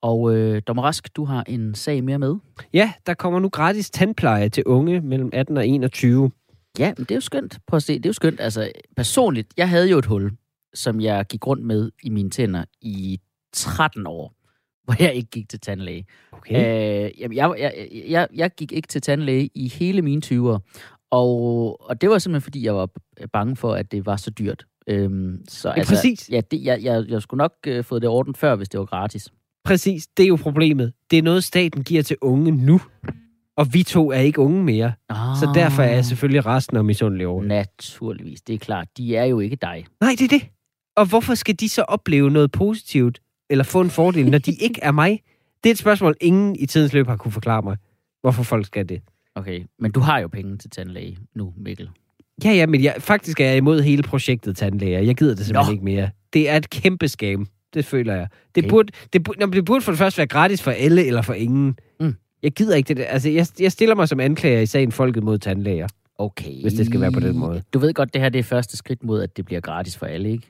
[0.02, 2.34] Og øh, dommer Rask, du har en sag mere med.
[2.72, 6.30] Ja, der kommer nu gratis tandpleje til unge mellem 18 og 21.
[6.78, 7.58] Ja, men det er jo skønt.
[7.66, 8.40] Prøv at se, det er jo skønt.
[8.40, 10.32] Altså, personligt, jeg havde jo et hul,
[10.74, 13.20] som jeg gik rundt med i mine tænder i
[13.52, 14.34] 13 år,
[14.84, 16.06] hvor jeg ikke gik til tandlæge.
[16.32, 17.06] Okay.
[17.06, 20.58] Øh, jamen, jeg, jeg, jeg, jeg gik ikke til tandlæge i hele mine 20'er,
[21.10, 22.88] og, og det var simpelthen, fordi jeg var
[23.32, 24.66] bange for, at det var så dyrt.
[24.86, 26.30] Øhm, så, Ja, præcis.
[26.30, 28.86] Ja, det, jeg, jeg, jeg skulle nok øh, fået det ordnet før, hvis det var
[28.86, 29.28] gratis.
[29.64, 30.92] Præcis, det er jo problemet.
[31.10, 32.80] Det er noget, staten giver til unge nu.
[33.62, 34.92] Og vi to er ikke unge mere.
[35.08, 37.42] Ah, Så derfor er jeg selvfølgelig resten af misundelig over.
[37.42, 38.88] Naturligvis, det er klart.
[38.96, 39.86] De er jo ikke dig.
[40.00, 40.42] Nej, det er det.
[40.96, 43.20] Og hvorfor skal de så opleve noget positivt,
[43.50, 45.20] eller få en fordel, når de ikke er mig?
[45.64, 47.76] Det er et spørgsmål, ingen i tidens løb har kunne forklare mig.
[48.22, 49.00] Hvorfor folk skal det.
[49.34, 51.88] Okay, men du har jo penge til tandlæge nu, Mikkel.
[52.44, 55.00] Ja, ja, men jeg, faktisk er jeg imod hele projektet tandlæger.
[55.00, 55.72] Jeg gider det simpelthen Nå.
[55.72, 56.10] ikke mere.
[56.32, 57.46] Det er et kæmpe skam.
[57.74, 58.28] Det føler jeg.
[58.54, 58.70] Det, Okay.
[58.70, 61.76] burde, det, burde, det burde for det første være gratis for alle eller for ingen.
[62.00, 62.14] Mm.
[62.42, 63.04] Jeg gider ikke det der.
[63.04, 65.88] Altså, jeg, jeg stiller mig som anklager i sagen Folket mod tandlæger.
[66.18, 66.62] Okay.
[66.62, 67.62] Hvis det skal være på den måde.
[67.74, 70.06] Du ved godt, det her det er første skridt mod, at det bliver gratis for
[70.06, 70.48] alle, ikke?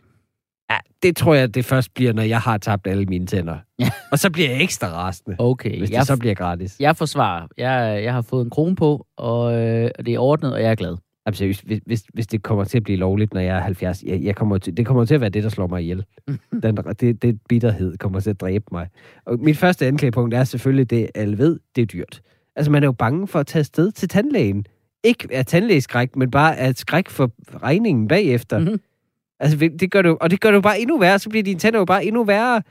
[0.70, 3.56] Ja, det tror jeg, det først bliver, når jeg har tabt alle mine tænder.
[3.78, 3.90] Ja.
[4.12, 5.78] Og så bliver jeg ekstra rasende, Okay.
[5.78, 6.76] hvis Jeg, det så bliver gratis.
[6.80, 7.46] jeg forsvarer.
[7.58, 10.70] Jeg, jeg har fået en krone på, og, øh, og det er ordnet, og jeg
[10.70, 10.96] er glad.
[11.26, 14.02] Jamen, seriøst, hvis, hvis, hvis det kommer til at blive lovligt, når jeg er 70,
[14.02, 16.04] jeg, jeg kommer til, det kommer til at være det, der slår mig ihjel.
[16.62, 18.88] Den, det, det bitterhed kommer til at dræbe mig.
[19.24, 22.22] Og mit første anklagepunkt er selvfølgelig det, alle ved, det er dyrt.
[22.56, 24.66] Altså, man er jo bange for at tage afsted til tandlægen.
[25.04, 27.30] Ikke af tandlægeskræk, men bare af skræk for
[27.62, 28.58] regningen bagefter.
[28.58, 28.80] Mhm.
[29.40, 31.78] Altså, det- gør jo- og det gør jo bare endnu værre, så bliver dine tænder
[31.78, 32.62] jo bare endnu værre.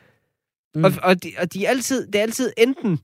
[0.75, 0.83] Mm.
[0.83, 2.99] Og, og, de, og de er altid, det er altid enten,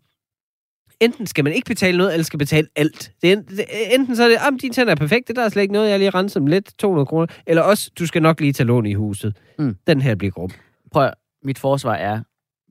[1.02, 3.12] enten skal man ikke betale noget, eller skal betale alt.
[3.22, 5.62] Det er, det, enten så er det, at dine tænder er perfekte, der er slet
[5.62, 7.28] ikke noget, jeg lige renset dem lidt, 200 kroner.
[7.48, 9.38] Eller også, du skal nok lige tage lån i huset.
[9.60, 9.76] Mm.
[9.88, 10.52] Den her bliver grum.
[10.92, 11.12] Prøv
[11.44, 12.22] mit forsvar er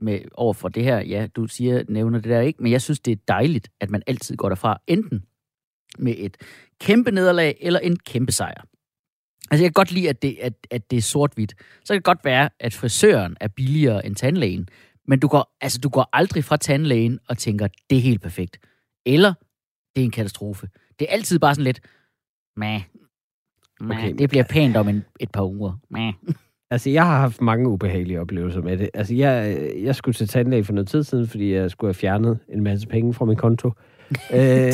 [0.01, 3.01] med over for det her, ja, du siger, nævner det der ikke, men jeg synes,
[3.01, 5.23] det er dejligt, at man altid går derfra enten
[5.99, 6.37] med et
[6.81, 8.65] kæmpe nederlag eller en kæmpe sejr.
[9.51, 11.55] Altså, jeg kan godt lide, at det, at, at det er sort-hvidt.
[11.85, 14.69] Så kan det godt være, at frisøren er billigere end tandlægen,
[15.09, 18.59] men du går, altså, du går aldrig fra tandlægen og tænker, det er helt perfekt.
[19.07, 19.35] Eller,
[19.97, 20.69] det er en katastrofe.
[20.99, 21.81] Det er altid bare sådan lidt,
[22.57, 22.81] meh,
[23.81, 25.73] meh, Okay, det bliver pænt om en, et par uger.
[25.91, 26.13] Meh.
[26.71, 28.91] Altså, jeg har haft mange ubehagelige oplevelser med det.
[28.95, 32.39] Altså, jeg, jeg skulle til tandlæge for noget tid siden, fordi jeg skulle have fjernet
[32.49, 33.69] en masse penge fra min konto.
[34.33, 34.71] øh, de,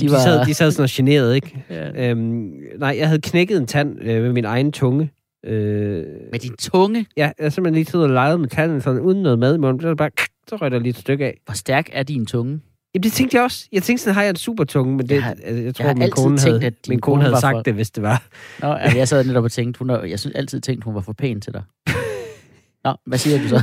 [0.00, 1.64] de, var- sad, de sad sådan og generet, ikke?
[1.70, 2.10] Ja.
[2.10, 5.10] Øhm, nej, jeg havde knækket en tand øh, med min egen tunge.
[5.44, 9.00] Øh, Med din tunge, ja, jeg har simpelthen lige siddet og leget med tanden, sådan,
[9.00, 9.80] uden noget mad i munden.
[9.80, 10.10] Så, bare,
[10.48, 11.40] så røg der lige et stykke af.
[11.44, 12.60] hvor stærk er din tunge?
[12.94, 13.68] Jamen, det tænkte jeg også.
[13.72, 15.74] Jeg tænkte sådan, har jeg en super tunge, men det, Jeg jeg, har- altså, jeg
[15.74, 18.26] tror, har min kone tænkt, havde, min kone havde sagt for- det, hvis det var.
[18.62, 21.00] Nå, altså, jeg sad netop og tænkte, hun er, jeg synes altid tænkt, hun var
[21.00, 21.62] for pæn til dig.
[22.84, 23.62] Nå, hvad siger du så?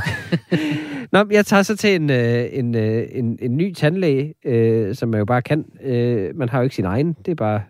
[1.12, 5.08] Nå, jeg tager så til en, øh, en, øh, en, en ny tandlæge, øh, som
[5.08, 5.64] man jo bare kan.
[5.82, 7.62] Øh, man har jo ikke sin egen, det er bare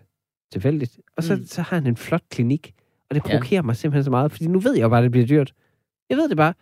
[0.51, 0.99] tilfældigt.
[1.17, 1.45] Og så, mm.
[1.45, 2.73] så har han en flot klinik,
[3.17, 3.33] og det Ja.
[3.37, 5.53] provokerer mig simpelthen så meget, fordi nu ved jeg jo bare, at det bliver dyrt.
[6.09, 6.53] Jeg ved det bare.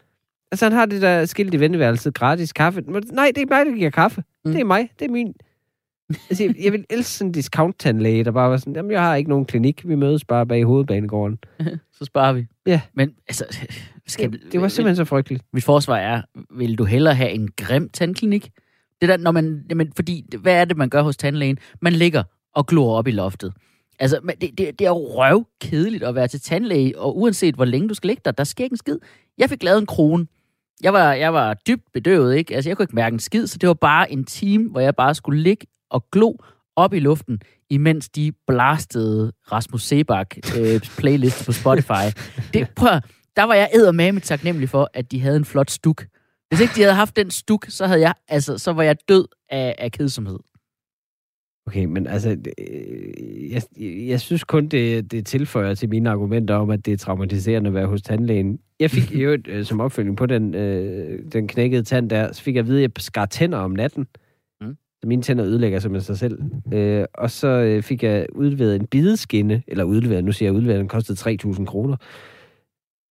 [0.51, 2.81] Altså, han har det der skilt i venteværelset, gratis kaffe.
[2.81, 4.23] Men Nej, det er mig, der giver kaffe.
[4.45, 4.51] Mm.
[4.51, 5.33] Det er mig, det er min.
[6.29, 9.15] Altså, jeg, jeg vil elske sådan en discount-tandlæge, der bare var sådan, jamen, jeg har
[9.15, 11.39] ikke nogen klinik, vi mødes bare bag hovedbanegården.
[11.97, 12.45] så sparer vi.
[12.65, 12.81] Ja.
[12.93, 13.45] Men altså,
[14.07, 15.43] skal, Det, det var simpelthen så frygteligt.
[15.53, 16.21] Mit forsvar er,
[16.57, 18.51] vil du hellere have en grim tandklinik?
[19.01, 21.57] Det der, når man, jamen, fordi, hvad er det, man gør hos tandlægen?
[21.81, 22.23] Man ligger
[22.55, 23.53] og glor op i loftet.
[24.01, 27.65] Altså, men det, det, det er jo røvkedeligt at være til tandlæge, og uanset hvor
[27.65, 28.97] længe du skal ligge der, der sker ikke en skid.
[29.37, 30.27] Jeg fik lavet en krone.
[30.83, 32.55] Jeg var, jeg var dybt bedøvet, ikke?
[32.55, 34.95] Altså, jeg kunne ikke mærke en skid, så det var bare en time, hvor jeg
[34.95, 36.33] bare skulle ligge og glo
[36.75, 42.05] op i luften, imens de blastede Rasmus Sebak øh, playlist på Spotify.
[42.53, 42.99] Det, prøv,
[43.35, 46.05] der var jeg eddermame taknemmelig for, at de havde en flot stuk.
[46.49, 49.27] Hvis ikke de havde haft den stuk, så havde jeg, altså, så var jeg død
[49.49, 50.39] af, af kedsomhed.
[51.67, 53.61] Okay, men altså, øh, jeg,
[54.07, 57.73] jeg synes kun, det, det tilføjer til mine argumenter om, at det er traumatiserende at
[57.73, 58.59] være hos tandlægen.
[58.79, 62.55] Jeg fik jo øh, som opfølging på den, øh, den knækkede tand der, så fik
[62.55, 64.07] jeg at vide, at jeg skar tænder om natten.
[64.61, 64.77] Mm.
[65.01, 66.41] Så mine tænder ødelægger simpelthen sig selv.
[66.73, 70.79] Øh, og så øh, fik jeg udleveret en bideskinne, eller udleveret, nu siger jeg udleveret,
[70.79, 71.97] den kostede 3.000 kroner.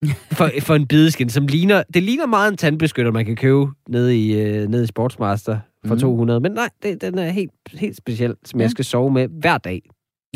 [0.32, 4.18] For, for en bideskinne, som ligner, det ligner meget en tandbeskytter, man kan købe nede
[4.18, 6.00] i, øh, nede i Sportsmaster for Mm.
[6.00, 6.40] 200.
[6.40, 8.64] Men nej, det, den er helt, helt speciel, som Ja.
[8.64, 9.82] jeg skal sove med hver dag.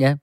[0.01, 0.17] Ja.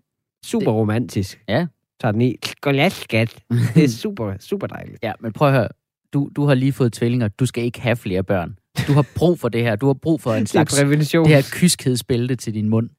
[0.46, 1.44] Super romantisk.
[1.50, 1.66] Ja.
[2.02, 2.36] Tager den i.
[2.62, 3.44] Godnat, skat.
[3.76, 4.98] Det er super, super dejligt.
[5.04, 5.68] Ja, men prøv at høre.
[6.14, 7.28] Du, du har lige fået tvillinger.
[7.28, 8.56] Du skal ikke have flere børn.
[8.88, 9.76] Du har brug for det her.
[9.76, 11.26] Du har brug for en Det er slags prævention.
[11.26, 12.90] det her kyskhedsbælte til din mund.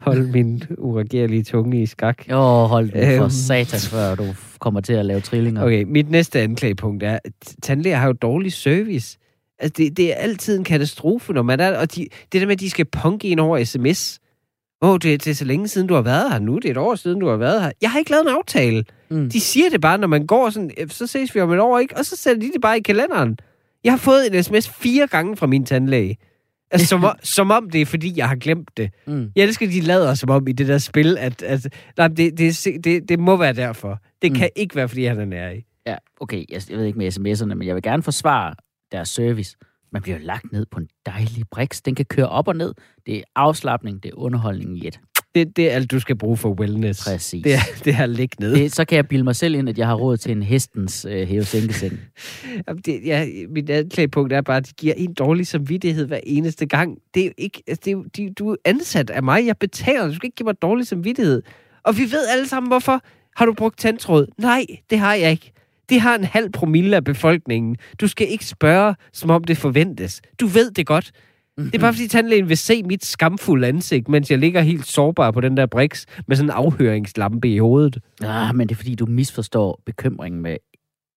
[0.00, 2.30] Hold min uregerlige tunge i skak.
[2.30, 3.30] Jo, hold den for Øhm.
[3.30, 4.24] satan, før du
[4.58, 5.64] kommer til at lave trillinger.
[5.64, 9.18] Okay, mit næste anklagepunkt er, at tandlæger har jo dårlig service.
[9.58, 11.78] Altså, det, det er altid en katastrofe, når man er...
[11.78, 14.18] Og de, det der med, at de skal punke en over sms.
[14.82, 16.54] Åh, oh, det, det er så længe siden, du har været her nu.
[16.56, 17.70] Det er et år siden, du har været her.
[17.82, 18.84] Jeg har ikke lavet en aftale.
[19.10, 19.30] Mm.
[19.30, 21.78] De siger det bare, når man går sådan, "Øh, så ses vi om et år,
[21.78, 21.96] ikke?
[21.96, 23.38] Og så sætter de det bare i kalenderen.
[23.84, 26.16] Jeg har fået en sms fire gange fra min tandlæge.
[26.70, 28.90] Altså, som, om- som om det er, fordi jeg har glemt det.
[29.06, 29.30] Mm.
[29.36, 31.66] Jeg elsker, at de lader som om i det der spil, at, at
[31.98, 33.98] nej, det, det, det, det må være derfor.
[34.22, 34.38] Det Mm.
[34.38, 35.64] kan ikke være, fordi han er nær i.
[35.86, 38.54] Ja, okay, jeg, jeg ved ikke med sms'erne, men jeg vil gerne forsvare
[38.94, 39.56] deres service.
[39.92, 41.82] Man bliver lagt ned på en dejlig briks.
[41.82, 42.74] Den kan køre op og ned.
[43.06, 45.00] Det er afslappning, det er underholdning i et.
[45.34, 47.04] Det, det er alt, du skal bruge for wellness.
[47.04, 47.42] Præcis.
[47.44, 48.54] Det er, det er at ligge ned.
[48.54, 51.06] Det, så kan jeg bilde mig selv ind, at jeg har råd til en hestens
[51.10, 51.98] øh, hæve-sænkeseng.
[52.86, 56.98] Det, ja, mit anklagepunkt er bare, at de giver en dårlig samvittighed hver eneste gang.
[57.14, 59.46] Det er ikke, altså, det er, de, du er ansat af mig.
[59.46, 60.06] Jeg betaler.
[60.06, 61.42] Du skal ikke give mig dårlig samvittighed.
[61.82, 63.00] Og vi ved alle sammen, hvorfor.
[63.36, 64.26] Har du brugt tandtråd?
[64.38, 65.52] Nej, det har jeg ikke.
[65.88, 67.76] Det har en halv promille af befolkningen.
[68.00, 70.20] Du skal ikke spørge, som om det forventes.
[70.40, 71.10] Du ved det godt.
[71.58, 75.30] Det er bare fordi tandlægen vil se mit skamfulde ansigt, mens jeg ligger helt sårbar
[75.30, 77.98] på den der briks med sådan en afhøringslampe i hovedet.
[78.22, 80.56] Ah, men det er fordi, du misforstår bekymringen med,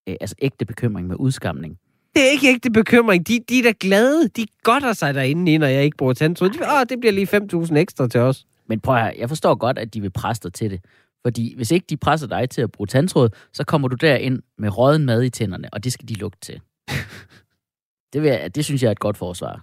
[0.10, 1.78] øh, altså ægte bekymring med udskamning.
[2.16, 3.28] Det er ikke ægte bekymring.
[3.28, 4.28] De, de er da glade.
[4.28, 6.50] De godter sig derinde, når jeg ikke bruger tandtråd.
[6.50, 7.28] De, Åh, det bliver lige
[7.66, 8.46] 5.000 ekstra til os.
[8.70, 10.80] Men prøv at høre, jeg forstår godt, at de vil presse dig til det.
[11.28, 14.78] Fordi hvis ikke de presser dig til at bruge tandtråd, så kommer du derind med
[14.78, 16.62] råden mad i tænderne, og det skal de lugte til.
[18.14, 19.62] det, vil jeg, det synes jeg er et godt forsvar.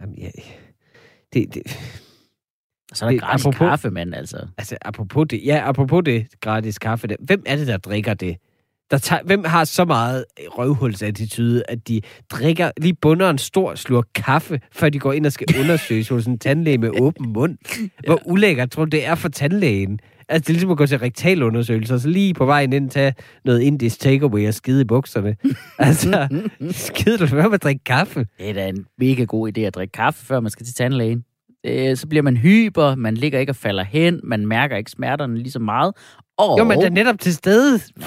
[0.00, 0.32] Jamen, jeg,
[1.32, 1.62] det, det,
[2.90, 4.46] Og så er der Det- gratis apropos- kaffe, mand, altså.
[4.58, 8.36] altså, apropos det, ja, apropos det gratis kaffe, der, hvem er det, der drikker det?
[8.90, 12.00] Der tager, hvem har så meget røvhulsattitude, at de
[12.30, 16.26] drikker, lige bunder en stor slur kaffe, før de går ind og skal undersøges hos
[16.26, 17.58] en tandlæge med åben mund?
[18.06, 20.00] Hvor ulækkert tror du, det er for tandlægen?
[20.28, 23.14] Altså, det er ligesom at gå til rektalundersøgelser, så lige på vejen ind tage
[23.44, 25.36] noget indisk takeaway og skide i bukserne.
[25.78, 26.28] altså,
[26.70, 28.26] skide du være med at drikke kaffe?
[28.38, 31.24] Det er da en mega god idé at drikke kaffe, før man skal til tandlægen.
[31.66, 35.38] Øh, så bliver man hyper, man ligger ikke og falder hen, man mærker ikke smerterne
[35.38, 35.94] lige så meget.
[36.38, 37.80] Og, Jo, men der er netop til stede.
[37.96, 38.04] Nå,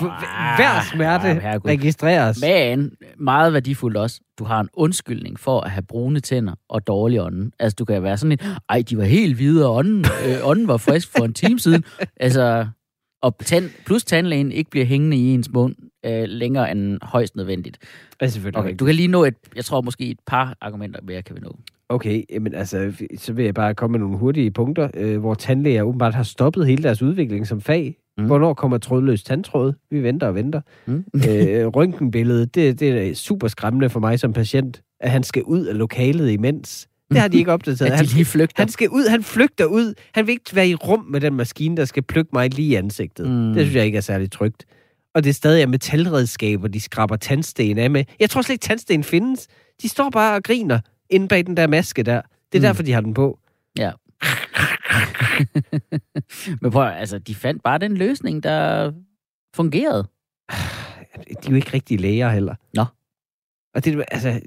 [0.55, 1.69] Hver smerte herregud.
[1.69, 2.41] registreres.
[2.41, 7.21] Men meget værdifuldt også, du har en undskyldning for at have brune tænder og dårlig
[7.21, 7.51] ånden.
[7.59, 10.67] Altså, du kan være sådan lidt, ej, de var helt hvide, og ånden, øh, ånden
[10.67, 11.83] var frisk for en time siden.
[12.19, 12.67] Altså,
[13.21, 17.77] og tand, plus tandlægen ikke bliver hængende i ens mund øh, længere end højst nødvendigt.
[18.21, 18.59] Ja, selvfølgelig.
[18.59, 21.35] Okay, Okay, du kan lige nå et, jeg tror måske et par argumenter mere kan
[21.35, 21.57] vi nå.
[21.89, 25.83] okay men altså, så vil jeg bare komme med nogle hurtige punkter, øh, hvor tandlæger
[25.83, 27.95] åbenbart har stoppet hele deres udvikling som fag.
[28.17, 28.25] Mm.
[28.25, 29.73] Hvornår kommer trådløs tandtråd?
[29.91, 30.61] Vi venter og venter.
[30.85, 31.05] Mm.
[31.29, 35.65] øh, røntgenbilledet, det, det er super skræmmende for mig som patient, at han skal ud
[35.65, 36.87] af lokalet imens.
[37.11, 37.91] Det har de ikke opdateret.
[37.91, 38.63] At Han, lige flygter.
[38.63, 39.93] han skal ud, han flygter ud.
[40.13, 42.75] Han vil ikke være i rum med den maskine, der skal plukke mig lige i
[42.75, 43.29] ansigtet.
[43.29, 43.53] Mm.
[43.53, 44.65] Det synes jeg ikke er særlig trygt.
[45.15, 48.03] Og det er stadig er metalredskaber, de skraber tandsten af med.
[48.19, 49.47] Jeg tror slet ikke, tandsten findes.
[49.81, 52.21] De står bare og griner inde bag den der maske der.
[52.51, 52.61] Det er mm.
[52.61, 53.39] derfor, de har den på.
[53.77, 53.91] Ja.
[56.61, 58.91] Men prøv, altså, de fandt bare den løsning, der
[59.55, 60.07] fungerede.
[61.27, 62.55] De er jo ikke rigtige læger heller.
[62.73, 62.85] Nå.
[63.75, 64.41] Og det, er- altså,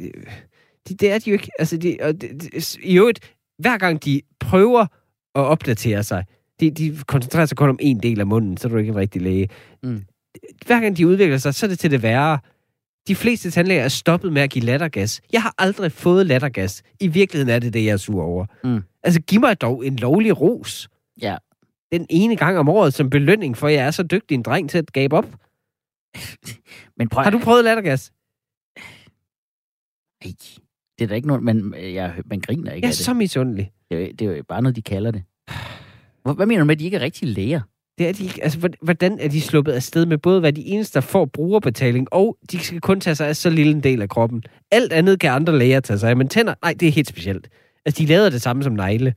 [0.89, 1.51] det, det er de jo ikke.
[1.59, 4.81] Altså, de, og det, det, I øvrigt, hver gang de prøver
[5.35, 6.25] at opdatere sig,
[6.61, 8.97] de, de koncentrerer sig kun om en del af munden, så er du ikke en
[8.97, 9.49] rigtig læge.
[9.83, 10.03] Mm.
[10.67, 12.39] Hver gang de udvikler sig, så er det til det værre.
[13.09, 15.21] De fleste tandlæger er stoppet med at give lattergas.
[15.33, 16.83] Jeg har aldrig fået lattergas.
[17.01, 18.47] I virkeligheden er det det, jeg er sur over.
[18.65, 18.83] Mm.
[19.03, 20.89] Altså, giv mig dog en lovlig ros.
[21.23, 21.37] Ja.
[21.93, 24.71] Den ene gang om året som belønning for, at jeg er så dygtig en dreng
[24.71, 25.27] til at gabe op.
[26.99, 28.13] Men prøv, Har du prøvet lattergas?
[30.23, 30.31] Ej,
[30.99, 33.05] det er da ikke noget, man, jeg, man griner ikke Jeg er af det.
[33.05, 33.73] så misundelig.
[33.91, 35.23] Det, er, det er jo bare noget, de kalder det.
[36.37, 37.61] Hvad mener du med, at de ikke er rigtige læger?
[37.99, 38.45] Det er de ikke.
[38.45, 42.09] Altså, hvor- hvordan er de sluppet afsted med både, hvad de eneste, der får brugerbetaling,
[42.13, 44.43] og de skal kun tage sig af så lille en del af kroppen.
[44.71, 47.49] Alt andet kan andre læger tage sig af, men tænder, nej, det er helt specielt.
[47.87, 49.15] Altså, de lavede det samme som negle.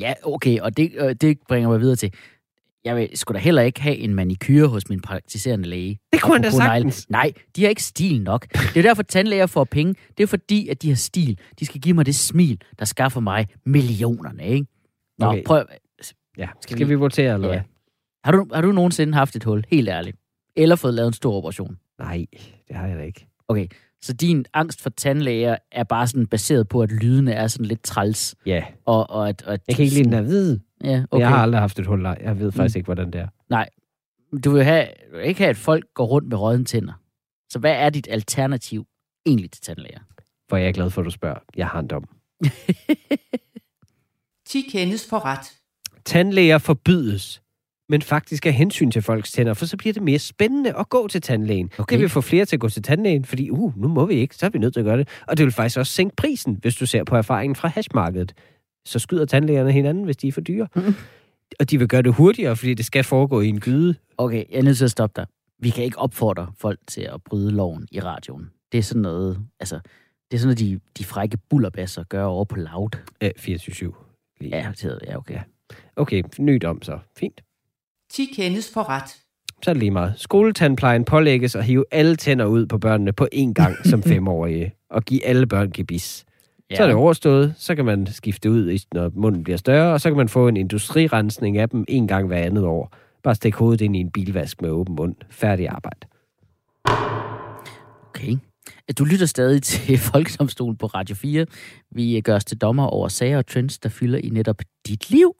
[0.00, 2.12] Ja, okay, og det, øh, det bringer mig videre til.
[2.84, 5.98] Jeg vil sgu da heller ikke have en manikyre hos min praktiserende læge.
[6.12, 6.82] Det kunne han da Apropos negle.
[6.92, 7.10] sagtens.
[7.10, 8.46] Nej, de har ikke stil nok.
[8.52, 9.94] Det er derfor, tandlæger får penge.
[10.16, 11.38] Det er fordi, at de har stil.
[11.60, 14.66] De skal give mig det smil, der skaffer mig millionerne, ikke?
[15.18, 15.36] Nå, okay.
[15.38, 15.44] Okay.
[15.46, 15.64] prøv.
[16.38, 17.54] Ja, Skal skal, vi- vi votere, eller Ja.
[17.54, 17.62] hvad?
[18.24, 19.64] Har du, har du nogensinde haft et hul?
[19.68, 20.16] Helt ærligt.
[20.56, 21.78] Eller fået lavet en stor operation?
[21.98, 22.26] Nej,
[22.68, 23.28] det har jeg da ikke.
[23.48, 23.66] Okay,
[24.02, 27.82] så din angst for tandlæger er bare sådan baseret på, at lydene er sådan lidt
[27.82, 28.34] træls.
[28.46, 30.60] Ja, Og, og at, og at jeg kan ikke lide den her hvide.
[30.84, 31.20] Ja, Okay.
[31.20, 32.18] Jeg har aldrig haft et hul, nej.
[32.20, 32.78] Jeg ved faktisk Mm.
[32.78, 33.64] ikke, hvordan det er.
[34.44, 36.92] Du vil, have, du vil ikke have, at folk går rundt med rådne tænder.
[37.50, 38.86] Så hvad er dit alternativ
[39.26, 39.98] egentlig til tandlæger?
[40.50, 41.38] For jeg er glad for, at du spørger.
[41.56, 42.04] Jeg har en dom.
[44.46, 45.58] 10 kendes for ret.
[46.04, 47.41] Tandlæger forbydes,
[47.92, 51.08] men faktisk af hensyn til folks tænder, for så bliver det mere spændende at gå
[51.08, 51.70] til tandlægen.
[51.78, 51.94] Okay.
[51.94, 54.36] Det vil få flere til at gå til tandlægen, fordi uh, nu må vi ikke,
[54.36, 55.08] så er vi nødt til at gøre det.
[55.28, 58.34] Og det vil faktisk også sænke prisen, hvis du ser på erfaringen fra hashmarkedet.
[58.86, 60.68] Så skyder tandlægerne hinanden, hvis de er for dyre.
[60.76, 60.94] Mhm.
[61.60, 63.94] Og de vil gøre det hurtigere, fordi det skal foregå i en gyde.
[64.18, 65.26] Okay, jeg er nødt til at stoppe dig.
[65.58, 68.50] Vi kan ikke opfordre folk til at bryde loven i radioen.
[68.72, 69.80] Det er sådan noget, altså,
[70.30, 72.98] det er sådan noget, de, de frække bullerbasser gør over på loud.
[73.22, 73.92] Øh, 24
[74.40, 74.56] Lige.
[74.56, 75.34] Ja, det hedder, ja, okay.
[75.34, 75.42] Ja.
[75.96, 76.98] Okay, ny dom så.
[77.16, 77.42] Fint.
[78.14, 79.08] 10 kendes for ret.
[79.62, 80.14] Så er det lige meget.
[80.16, 85.02] Skoletandplejen pålægges at hive alle tænder ud på børnene på én gang som femårige, og
[85.04, 86.24] give alle børn gebis.
[86.70, 86.76] Ja.
[86.76, 90.00] Så er det overstået, så kan man skifte ud, i- når munden bliver større, og
[90.00, 92.92] så kan man få en industrirensning af dem en gang hver andet år.
[93.22, 95.14] Bare stik hovedet ind i en bilvask med åben mund.
[95.30, 96.06] Færdig arbejde.
[98.08, 98.36] Okay.
[98.98, 101.46] Du lytter stadig til Folkedomstolen på Radio 4.
[101.90, 105.34] Vi gør os til dommer over sager og trends, der fylder i netop dit liv.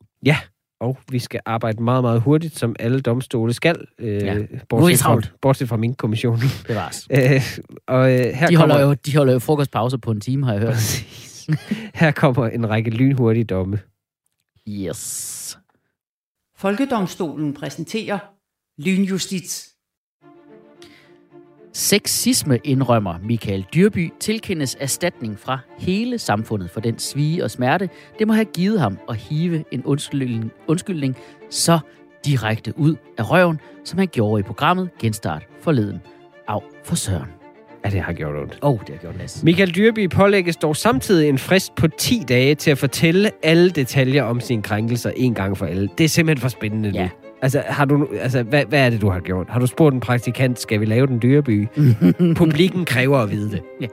[0.82, 4.36] Og vi skal arbejde meget, meget hurtigt, som alle domstole skal, øh, Ja.
[4.68, 6.38] bortset, fra, bortset fra min kommission.
[6.68, 7.08] Det var os.
[7.10, 7.42] øh,
[7.86, 10.52] og øh, her, De kommer, holder, jo, de holder jo frokostpause på en time, har
[10.52, 10.72] jeg hørt.
[10.72, 11.48] Præcis.
[11.94, 13.78] her kommer en række lynhurtige domme.
[14.68, 15.58] Yes.
[16.56, 18.18] Folkedomstolen præsenterer
[18.78, 19.71] lynjustits.
[21.74, 28.26] Sexisme indrømmer Michael Dyrby tilkendes erstatning fra hele samfundet for den svige og smerte, det
[28.26, 31.16] må have givet ham at hive en undskyldning, undskyldning
[31.50, 31.78] så
[32.24, 36.00] direkte ud af røven, som han gjorde i programmet Genstart forleden.
[36.48, 37.28] Af for søren.
[37.84, 38.58] Ja, det har gjort ondt.
[38.62, 39.44] Åh, oh, det har gjort næsten.
[39.44, 44.22] Michael Dyrby pålægges dog samtidig en frist på 10 dage til at fortælle alle detaljer
[44.22, 45.88] om sine krænkelser en gang for alle.
[45.98, 47.02] Det er simpelthen for spændende Ja.
[47.02, 47.21] nu.
[47.42, 49.46] Altså, har du, altså hvad, hvad er det, du har gjort?
[49.48, 51.68] Har du spurgt en praktikant, skal vi lave den dyreby?
[52.36, 53.90] Publikken kræver at vide det.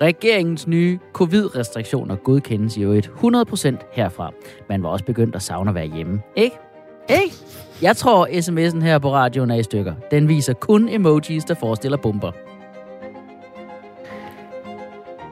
[0.00, 4.30] Regeringens nye covid-restriktioner godkendes i øvrigt 100% herfra.
[4.68, 6.20] Man var også begyndt at savne at være hjemme.
[6.36, 6.56] Ikke?
[7.10, 7.34] Ikke?
[7.82, 9.94] Jeg tror, sms'en her på radioen er i stykker.
[10.10, 12.32] Den viser kun emojis, der forestiller bomber.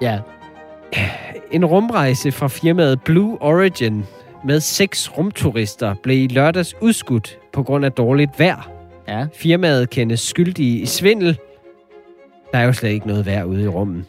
[0.03, 0.19] Ja,
[1.51, 4.05] En rumrejse fra firmaet Blue Origin
[4.45, 8.71] med seks rumturister blev i lørdags udskudt på grund af dårligt vejr.
[9.09, 9.27] ja.
[9.35, 11.39] Firmaet kendes skyldige i svindel.
[12.53, 14.05] Der er jo slet ikke noget vejr ude i rummet.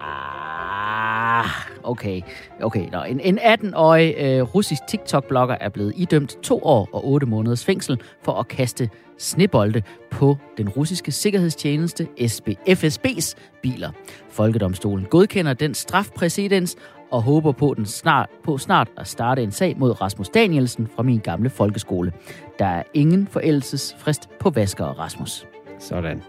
[0.00, 1.44] Ah,
[1.82, 2.20] okay.
[2.62, 7.26] Okay, Nå, en, en 18-årig øh, russisk TikTok-blogger er blevet idømt to år og otte
[7.26, 13.90] måneders fængsel for at kaste snebolde på den russiske sikkerhedstjeneste SB, FSB's biler.
[14.30, 16.76] Folkedomstolen godkender den strafpræcedens
[17.10, 21.02] og håber på, den snart, på snart at starte en sag mod Rasmus Danielsen fra
[21.02, 22.12] min gamle folkeskole.
[22.58, 25.46] Der er ingen forældelsesfrist på Vasker og Rasmus.
[25.78, 26.22] Sådan.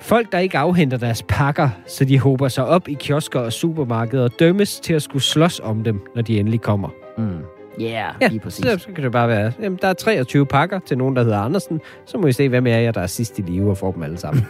[0.00, 4.28] Folk, der ikke afhenter deres pakker, så de håber sig op i kiosker og supermarkeder,
[4.28, 6.88] dømmes til at skulle slås om dem, når de endelig kommer.
[7.18, 7.55] Mm.
[7.80, 8.64] Yeah, ja, lige præcis.
[8.64, 11.38] så, så kan det bare være, jamen, der er 23 pakker til nogen, der hedder
[11.38, 11.80] Andersen.
[12.06, 14.02] Så må I se, hvem er jer, der er sidst i live og får dem
[14.02, 14.46] alle sammen.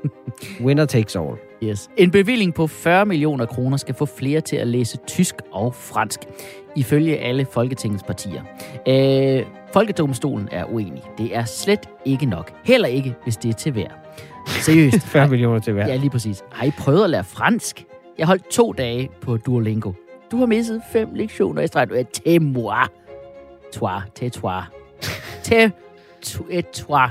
[0.64, 1.36] Winner takes all.
[1.62, 1.88] Yes.
[1.96, 6.20] En bevilling på 40 millioner kroner skal få flere til at læse tysk og fransk,
[6.76, 8.42] ifølge alle Folketingets partier.
[8.88, 11.02] Øh, Folkedomstolen er uenig.
[11.18, 12.52] Det er slet ikke nok.
[12.64, 13.88] Heller ikke, hvis det er til hver.
[14.46, 15.02] Seriøst.
[15.12, 15.86] 40 millioner til hver.
[15.86, 16.42] Ja, lige præcis.
[16.52, 17.84] Har I prøvet at lære fransk?
[18.18, 19.92] Jeg holdt to dage på Duolingo.
[20.30, 21.88] Du har misset fem lektioner i streg.
[21.88, 22.88] Du er te moi.
[23.72, 24.62] Toi, te toi.
[26.50, 27.08] Et toi.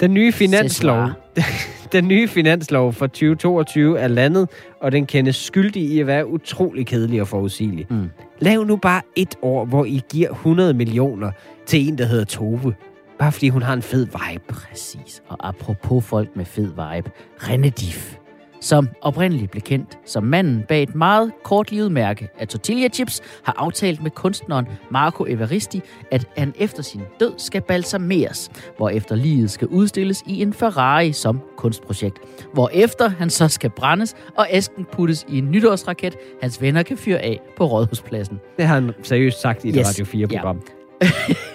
[0.00, 1.08] Den nye finanslov,
[1.92, 4.48] den nye finanslov for 2022 er landet,
[4.80, 7.86] og den kendes skyldig i at være utrolig kedelig og forudsigelig.
[7.90, 8.10] Mm.
[8.38, 11.30] Lav nu bare et år, hvor I giver 100 millioner
[11.66, 12.74] til en, der hedder Tove.
[13.18, 14.44] Bare fordi hun har en fed vibe.
[14.48, 15.22] Præcis.
[15.28, 17.10] Og apropos folk med fed vibe.
[17.38, 18.16] René Diff,
[18.60, 23.54] som oprindeligt blev kendt som manden bag et meget kortlivet mærke af tortilla chips, har
[23.56, 29.68] aftalt med kunstneren Marco Evaristi, at han efter sin død skal balsameres, hvorefter livet skal
[29.68, 32.18] udstilles i en Ferrari som kunstprojekt,
[32.52, 37.18] hvorefter han så skal brændes, og æsken puttes i en nytårsraket, hans venner kan fyre
[37.18, 38.40] af på Rådhuspladsen.
[38.56, 40.00] Det har han seriøst sagt i det Yes.
[40.00, 40.62] Radio 4-program.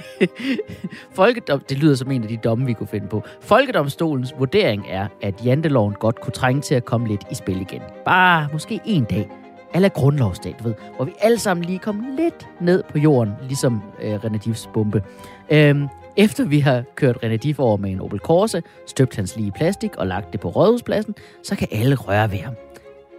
[1.12, 3.24] Folkedom, det lyder som en af de domme, vi kunne finde på.
[3.42, 7.82] Folkedomstolens vurdering er, at janteloven godt kunne trænge til at komme lidt i spil igen.
[8.06, 9.30] Bare måske en dag.
[9.76, 13.82] Eller grundlovsdag, du ved, hvor vi alle sammen lige kom lidt ned på jorden, ligesom
[14.02, 15.04] øh, René Diffs bombe.
[15.50, 19.52] Øhm, efter vi har kørt René Diff over med en Opel Corsa, støbt hans lige
[19.52, 22.54] plastik og lagt det på rådhuspladsen, så kan alle røre ved ham.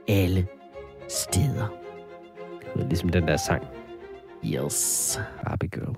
[0.09, 0.47] Alle
[1.09, 1.75] steder.
[2.75, 3.63] Det er ligesom den der sang,
[4.45, 5.21] Yes.
[5.45, 5.97] Barbie Girl.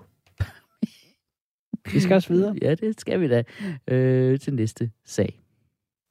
[1.92, 2.56] Vi skal også videre.
[2.62, 3.42] Ja, det skal vi da.
[3.88, 5.40] Øh, til næste sag.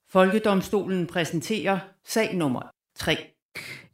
[0.09, 2.61] Folkedomstolen præsenterer sag nummer
[2.95, 3.17] 3.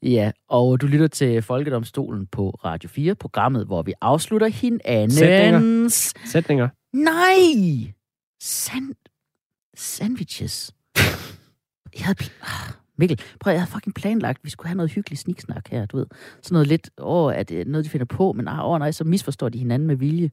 [0.04, 5.14] Ja, og du lytter til Folkedomstolen på Radio 4, programmet, hvor vi afslutter hinandens...
[5.14, 5.90] Sætninger.
[6.26, 6.70] Sætninger.
[6.94, 7.94] Nej!
[8.42, 8.96] Sand...
[9.76, 10.72] Sandwiches.
[11.98, 12.18] Jeg havde...
[12.42, 15.86] Ah, Mikkel, prøv, jeg havde fucking planlagt, at vi skulle have noget hyggelig sniksnak her,
[15.86, 16.06] du ved.
[16.42, 19.04] Sådan noget lidt, åh, er det noget, de finder på, men ah, åh nej, så
[19.04, 20.32] misforstår de hinanden med vilje.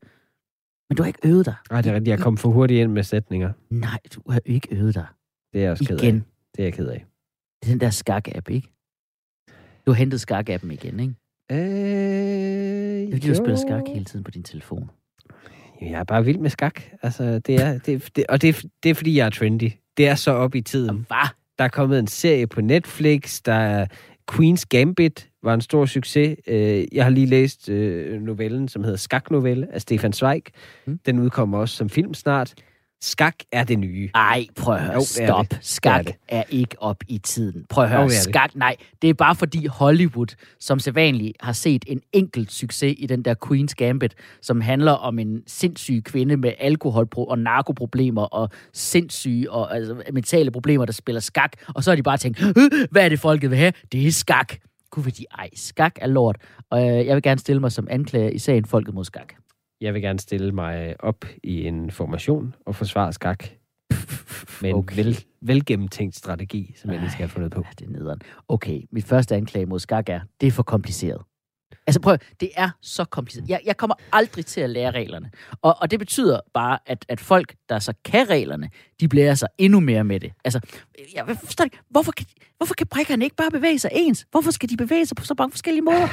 [0.91, 1.55] Men du har ikke øvet dig.
[1.71, 2.09] Nej, det er rigtigt.
[2.09, 3.53] Jeg kom for hurtigt ind med sætninger.
[3.71, 5.07] Nej, du har ikke øvet dig.
[5.53, 6.03] Det er jeg også ked af.
[6.03, 6.25] Igen.
[6.57, 7.05] Det er jeg ked af.
[7.63, 8.69] Det er den der skak-app, ikke?
[9.87, 11.15] Du har hentet skak-appen igen, ikke?
[11.51, 14.91] Øh, Det er fordi, du spiller skak hele tiden på din telefon.
[15.81, 16.83] Jeg er bare vild med skak.
[17.03, 19.71] Altså, det er, det, det, og det, det er, fordi jeg er trendy.
[19.97, 20.97] Det er så op i tiden.
[20.97, 21.29] Hvad?
[21.59, 23.87] Der er kommet en serie på Netflix, der er
[24.33, 26.37] Queen's Gambit, var en stor succes.
[26.47, 30.43] Øh, Jeg har lige læst øh, novellen, som hedder Skaknovelle af Stefan Zweig.
[30.87, 30.99] Mm.
[31.07, 32.55] Den udkommer også som film snart.
[33.01, 34.11] Skak er det nye.
[34.15, 34.93] Ej, prøv at høre.
[34.95, 35.51] Jo, det er Stop.
[35.51, 35.59] det.
[35.63, 36.15] Skak er det.
[36.29, 37.65] er ikke op i tiden.
[37.71, 38.03] Prøv at høre.
[38.03, 38.09] Jo.
[38.09, 38.77] Skak, nej.
[39.03, 40.27] Det er bare fordi Hollywood,
[40.61, 45.19] som sædvanligt har set en enkelt succes i den der Queen's Gambit, som handler om
[45.19, 51.21] en sindssyg kvinde med alkohol- og narkoproblemer og sindssyge og altså, mentale problemer, der spiller
[51.21, 51.53] skak.
[51.75, 52.55] Og så har de bare tænkt, "Øh,
[52.91, 53.73] hvad er det folket vil have?
[53.93, 54.55] Det er skak.
[54.91, 56.37] Gud de, ej, skak er lort.
[56.71, 59.35] Og øh, jeg vil gerne stille mig som anklager i sagen Folket mod skak.
[59.81, 63.45] Jeg vil gerne stille mig op i en formation og forsvare skak.
[64.63, 64.97] Med en Okay.
[64.97, 67.61] vel, velgennemtænkt strategi, som jeg lige skal have fundet på.
[67.61, 68.21] Ja, det er nederen.
[68.49, 71.23] Okay, mit første anklage mod skak er, det er for kompliceret.
[71.89, 73.49] Altså prøv, det er så kompliceret.
[73.49, 75.31] Jeg, jeg kommer aldrig til at lære reglerne.
[75.63, 78.71] Og, og det betyder bare, at, at folk, der så kan reglerne,
[79.01, 80.33] de bliver sig endnu mere med det.
[80.45, 80.61] Altså,
[81.15, 82.27] jeg forstår ikke, hvorfor kan,
[82.57, 84.27] hvorfor kan brækkerne ikke bare bevæge sig ens?
[84.31, 86.09] Hvorfor skal de bevæge sig på så mange forskellige måder?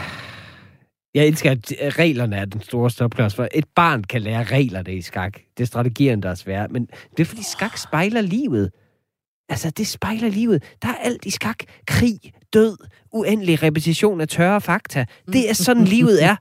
[1.14, 5.02] Jeg elsker, at reglerne er den store stopklods, for et barn kan lære reglerne i
[5.02, 5.34] skak.
[5.58, 6.68] Det er strategierne, der er svære.
[6.68, 6.86] Men
[7.18, 8.72] det er, fordi skak spejler livet.
[9.50, 10.64] Altså, det spejler livet.
[10.82, 11.64] Der er alt i skak.
[11.88, 12.20] Krig,
[12.54, 12.78] død,
[13.12, 15.06] uendelig repetition af tørre fakta.
[15.34, 16.36] Det er sådan, livet er.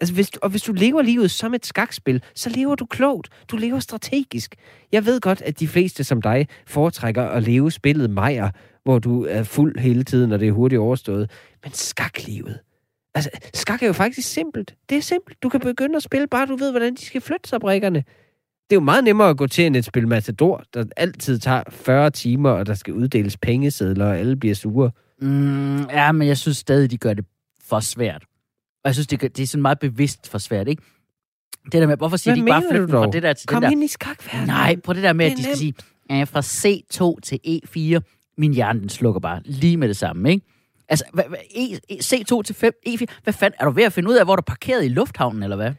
[0.00, 3.28] Altså, hvis du, og hvis du lever livet som et skakspil, så lever du klogt.
[3.48, 4.54] Du lever strategisk.
[4.92, 8.50] Jeg ved godt, at de fleste som dig foretrækker at leve spillet Meyer,
[8.84, 11.30] hvor du er fuld hele tiden, og det er hurtigt overstået.
[11.64, 12.58] Men skaklivet,
[13.14, 14.74] Altså, skak er jo faktisk simpelt.
[14.88, 15.42] Det er simpelt.
[15.42, 18.04] Du kan begynde at spille, bare du ved, hvordan de skal flytte sig, brækkerne.
[18.70, 21.62] Det er jo meget nemmere at gå til end et spil Matador, der altid tager
[21.70, 24.90] 40 timer, og der skal uddeles pengesedler, og alle bliver sure.
[25.20, 27.24] Mm, ja, men jeg synes stadig, de gør det
[27.68, 28.22] for svært.
[28.84, 30.82] Og jeg synes, det, gør- det er sådan meget bevidst for svært, ikke?
[31.64, 33.32] Det der med, hvorfor siger Hvad de ikke bare mener flytte du fra det der
[33.32, 33.70] til Kom den der?
[33.70, 34.46] ind i skakverdenen.
[34.46, 35.74] Nej, på det der med, Det at de skal sige,
[36.12, 40.46] øh, fra C2 til E4, min hjerne den slukker bare lige med det samme, ikke?
[40.88, 43.92] Altså, hvad, hvad, e, e, C2 til 5, E4, hvad fanden, er du ved at
[43.92, 45.72] finde ud af, hvor du er parkeret i lufthavnen, eller hvad?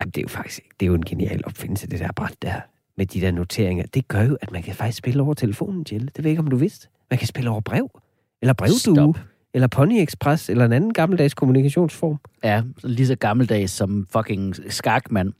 [0.00, 2.60] Jamen, det er jo faktisk det er jo en genial opfindelse, det der bræt der
[2.96, 3.86] med de der noteringer.
[3.86, 6.06] Det gør jo, at man kan faktisk spille over telefonen, Jill.
[6.06, 6.88] Det ved jeg ikke, om du vidste.
[7.10, 8.00] Man kan spille over brev,
[8.42, 9.18] eller brevdue, Stop.
[9.54, 12.18] eller Pony Express, eller en anden gammeldags kommunikationsform.
[12.44, 15.32] Ja, så lige så gammeldags som fucking skak, mand.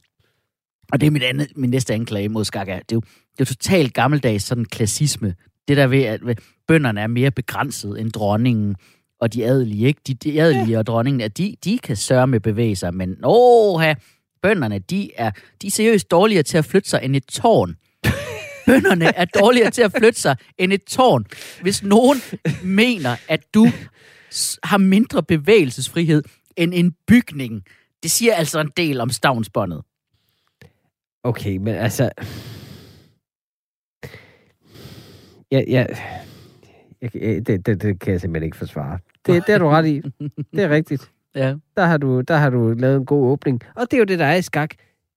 [0.93, 3.41] Og det er mit, andet, min næste anklage mod skak er, det er jo, det
[3.41, 5.35] er jo totalt gammeldags sådan klassisme.
[5.69, 6.21] Det der ved, at
[6.69, 8.77] bønderne er mere begrænset end dronningen
[9.21, 10.01] og de adelige, ikke?
[10.07, 10.79] De, de adelige ja.
[10.79, 13.95] og dronningen, at de, de kan sørge med bevæge sig, men åha,
[14.43, 15.31] bønderne, de er,
[15.63, 17.77] de er seriøst dårligere til at flytte sig end et tårn.
[18.67, 21.27] Bønderne er dårligere til at flytte sig end et tårn.
[21.63, 22.19] Hvis nogen
[22.65, 23.67] mener, at du
[24.63, 26.23] har mindre bevægelsesfrihed
[26.57, 27.65] end en bygning,
[28.03, 29.83] det siger altså en del om stavnsbåndet.
[31.25, 32.11] Okay, men altså...
[35.53, 35.87] Ja, ja.
[37.03, 37.11] Jeg,
[37.47, 38.99] det, det, det kan jeg simpelthen ikke forsvare.
[39.27, 40.01] Det, det har du ret i.
[40.55, 41.11] Det er rigtigt.
[41.37, 41.55] Ja.
[41.77, 43.61] Der har, du, der har du lavet en god åbning.
[43.77, 44.71] Og det er jo det, der er i skak.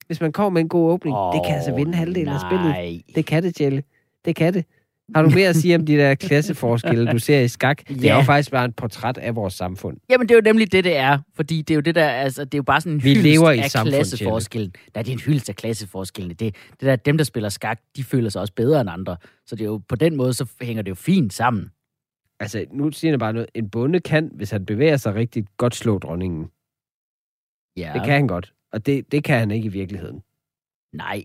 [0.07, 2.65] Hvis man kommer med en god åbning, oh, det kan altså vinde halvdelen af spillet.
[2.69, 3.01] Nej.
[3.15, 3.83] Det kan det, Jelle.
[4.25, 4.65] Det kan det.
[5.15, 7.87] Har du mere at sige om de der klasseforskelle, du ser i skak?
[7.87, 8.15] Det er Ja.
[8.17, 9.97] jo faktisk bare et portræt af vores samfund.
[10.09, 11.17] Jamen, det er jo nemlig det, det er.
[11.35, 13.51] Fordi det er jo det der, altså, det er jo bare sådan en Vi lever
[13.51, 14.73] i af samfund, klasseforskellen.
[14.95, 16.29] Nej, det er en hyldest af klasseforskellen.
[16.29, 16.39] Det,
[16.71, 19.17] det der, dem, der spiller skak, de føler sig også bedre end andre.
[19.45, 21.69] Så det er jo, på den måde, så hænger det jo fint sammen.
[22.39, 23.49] Altså, nu siger jeg bare noget.
[23.53, 26.51] En bonde kan, hvis han bevæger sig rigtigt, godt slå dronningen.
[27.77, 27.91] Ja.
[27.93, 28.53] Det kan han godt.
[28.71, 30.23] Og det, det kan han ikke i virkeligheden.
[30.93, 31.23] Nej.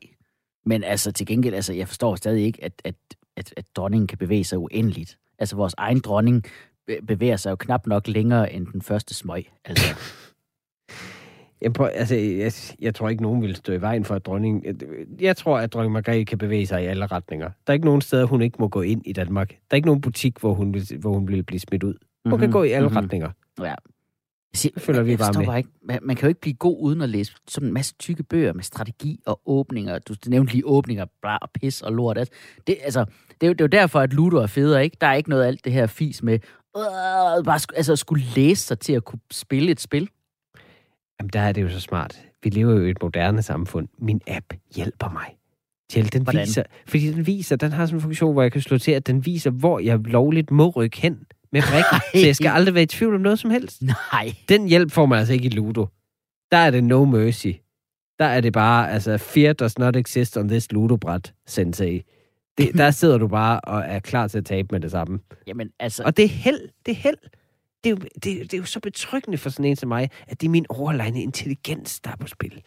[0.66, 2.94] Men altså, til gengæld, altså, jeg forstår stadig ikke, at, at,
[3.36, 5.18] at, at dronningen kan bevæge sig uendeligt.
[5.38, 6.44] Altså, vores egen dronning
[6.86, 9.46] be- bevæger sig jo knap nok længere end den første smøg.
[9.64, 9.84] Altså,
[11.64, 14.80] Jeg, altså, jeg, jeg tror ikke, nogen vil stå i vejen for, at dronningen...
[15.20, 17.46] Jeg tror, at dronning Margrethe kan bevæge sig i alle retninger.
[17.46, 19.48] Der er ikke nogen steder, hun ikke må gå ind i Danmark.
[19.48, 21.94] Der er ikke nogen butik, hvor hun vil, hvor hun vil blive smidt ud.
[21.94, 22.40] Hun mm-hmm.
[22.40, 22.92] kan gå i alle mhm.
[22.92, 23.04] mm-hmm.
[23.04, 23.30] retninger.
[23.60, 23.74] Ja.
[24.64, 25.46] Jeg Det følger vi bare med.
[25.46, 27.94] Bare ikke, man, man kan jo ikke blive god uden at læse sådan en masse
[27.98, 29.98] tykke bøger med strategi og åbninger.
[29.98, 32.18] Du nævnte lige åbninger, bla, og pis og lort.
[32.18, 32.34] Altså,
[32.66, 33.04] det, altså,
[33.40, 34.96] det, er jo, det er jo derfor, at Ludo er federe, ikke?
[35.00, 38.24] Der er ikke noget af alt det her fis med, øh, bare sk- altså, skulle
[38.36, 40.08] læse sig til at kunne spille et spil.
[41.20, 42.22] Jamen, der er det jo så smart.
[42.42, 43.88] Vi lever jo i et moderne samfund.
[43.98, 44.44] Min app
[44.76, 45.36] hjælper mig.
[45.90, 46.40] Til, den Hvordan?
[46.46, 49.06] viser, fordi den viser, den har sådan en funktion, hvor jeg kan slå til, at
[49.06, 51.18] den viser, hvor jeg lovligt må rykke hen
[51.52, 52.20] med brikken.
[52.20, 53.82] så jeg skal aldrig være i tvivl om noget som helst.
[53.82, 54.34] Nej.
[54.48, 55.86] Den hjælp får man altså ikke i Ludo.
[56.50, 57.48] Der er det no mercy.
[58.18, 62.02] Der er det bare, altså, fear does not exist on this Ludo-bræt, sensei.
[62.58, 65.18] Det, der sidder du bare og er klar til at tabe med det samme.
[65.46, 66.60] Jamen, altså, Og det er held.
[66.86, 67.16] Det er held.
[67.84, 70.40] Det er, jo, det, det er jo så betryggende for sådan en som mig, at
[70.40, 72.62] det er min overlegne intelligens, der er på spil.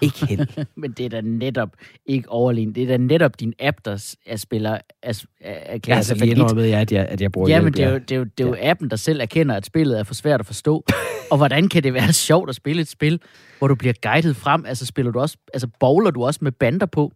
[0.00, 0.66] Ikke held.
[0.80, 2.74] men det er da netop ikke overlignet.
[2.74, 6.02] Det er da netop din app, der er spiller, er, er, er, jeg er har
[6.02, 8.12] så lige indrømmet, ja, at jeg, at jeg bruger Ja, men det er, jo, det
[8.12, 10.46] er, jo, det er jo appen, der selv erkender, at spillet er for svært at
[10.46, 10.84] forstå.
[11.30, 13.20] og hvordan kan det være sjovt at spille et spil,
[13.58, 14.64] hvor du bliver guidet frem?
[14.66, 17.12] Altså spiller du også, altså bowler du også med bander på?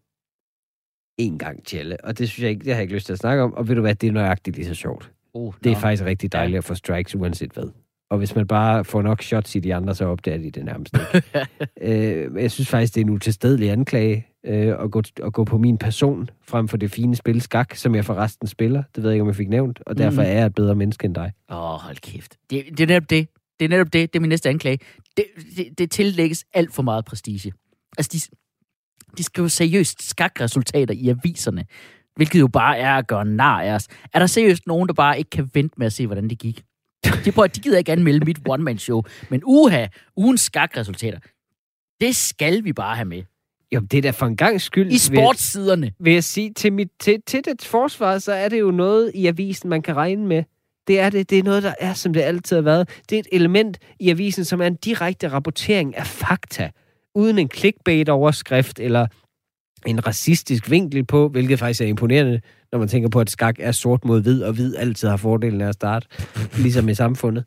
[1.20, 2.04] en gang, Tjelle.
[2.04, 3.54] Og det synes jeg ikke, det har jeg ikke lyst til at snakke om.
[3.54, 5.10] Og ved du hvad, det er nøjagtigt lige så sjovt.
[5.34, 7.70] Uh, Det er faktisk rigtig dejligt at få strikes, uanset hvad.
[8.10, 10.96] Og hvis man bare får nok shots i de andre, så opdager de det nærmest
[10.96, 11.46] ikke.
[12.34, 15.58] øh, jeg synes faktisk, det er en utilstedelig anklage øh, at, gå, at gå på
[15.58, 18.82] min person, frem for det fine spil skak, som jeg forresten spiller.
[18.94, 19.80] Det ved jeg ikke, om jeg fik nævnt.
[19.86, 20.30] Og derfor Mhm.
[20.30, 21.32] er jeg et bedre menneske end dig.
[21.50, 22.36] Åh, oh, hold kæft.
[22.50, 23.28] Det, det er netop det.
[23.60, 24.12] Det er netop det.
[24.12, 24.78] Det er min næste anklage.
[25.16, 25.24] Det,
[25.56, 27.52] det, det tillægges alt for meget prestige.
[27.98, 28.36] Altså, de,
[29.18, 31.64] de skriver seriøst skakresultater i aviserne,
[32.20, 33.88] hvilket jo bare er at gøre nar af os.
[34.12, 36.62] Er der seriøst nogen, der bare ikke kan vente med at se, hvordan det gik?
[37.24, 41.18] De, prøver, de gider ikke anmelde mit one-man-show, men uha, ugens skakresultater,
[42.00, 43.22] det skal vi bare have med.
[43.74, 44.86] Jo, det er da for en gang skyld.
[44.86, 45.92] I vil jeg- sportssiderne.
[46.00, 49.26] vil jeg sige, til, mit, til, til dets forsvar, så er det jo noget i
[49.26, 50.44] avisen, man kan regne med.
[50.86, 51.30] Det er det.
[51.30, 52.88] Det er noget, der er, som det altid har været.
[53.10, 56.70] Det er et element i avisen, som er en direkte rapportering af fakta,
[57.14, 59.06] uden en clickbait-overskrift eller
[59.86, 62.40] en racistisk vinkel på, hvilket faktisk er imponerende,
[62.72, 65.60] når man tænker på, at skak er sort mod hvid, og hvid altid har fordelen
[65.60, 66.06] af at starte,
[66.62, 67.44] ligesom i samfundet.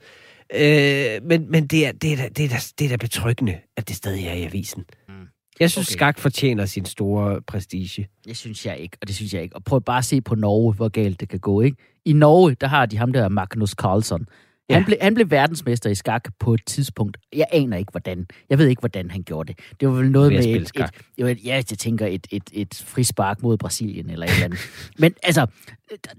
[0.56, 3.58] Øh, men men det, er, det, er da, det, er da, det er da betryggende,
[3.78, 4.84] at det stadig er i avisen.
[5.10, 5.14] Mm.
[5.60, 5.94] Jeg synes, Okay.
[5.98, 8.08] skak fortjener sin store prestige.
[8.26, 9.56] Det synes jeg ikke, og det synes jeg ikke.
[9.56, 11.78] Og prøv bare at se på Norge, hvor galt det kan gå, ikke?
[12.06, 14.28] I Norge, der har de ham der Magnus Carlsen.
[14.70, 14.86] Han, Ja.
[14.86, 17.18] blev, han blev verdensmester i skak på et tidspunkt.
[17.36, 18.28] Jeg aner ikke, hvordan.
[18.50, 19.60] Jeg ved ikke, hvordan han gjorde det.
[19.80, 20.90] Det var vel noget med et, skak.
[21.18, 24.60] et, ja, jeg tænker et, et, et frispark mod Brasilien eller et eller andet.
[25.00, 25.46] Men altså,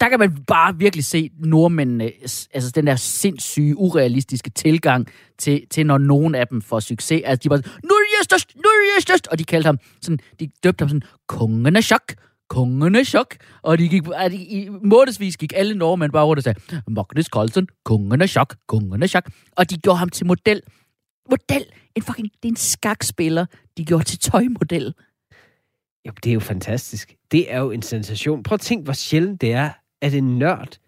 [0.00, 2.12] der kan man bare virkelig se nordmændene,
[2.54, 5.06] altså den der sindssyge, urealistiske tilgang
[5.38, 7.22] til, til når nogen af dem får succes.
[7.24, 9.78] Altså, de var nu er jeg størst, nu er jeg størst, og de kaldte ham
[10.02, 12.14] sådan, de døbte ham sådan, kongen af chok,
[12.48, 13.36] kongen af chok.
[13.62, 17.68] Og de gik, at i månedsvis gik alle nordmænd bare rundt og sagde, Magnus Carlsen,
[17.84, 19.30] kongen af chok, kongen af chok.
[19.56, 20.60] Og de gjorde ham til model.
[21.30, 21.64] Model!
[21.94, 24.94] En fucking, det er en skakspiller, de gjorde til tøjmodel.
[26.06, 27.14] Jo, det er jo fantastisk.
[27.32, 28.42] Det er jo en sensation.
[28.42, 29.70] Prøv at tænk, hvor sjældent det er,
[30.02, 30.78] at en nørd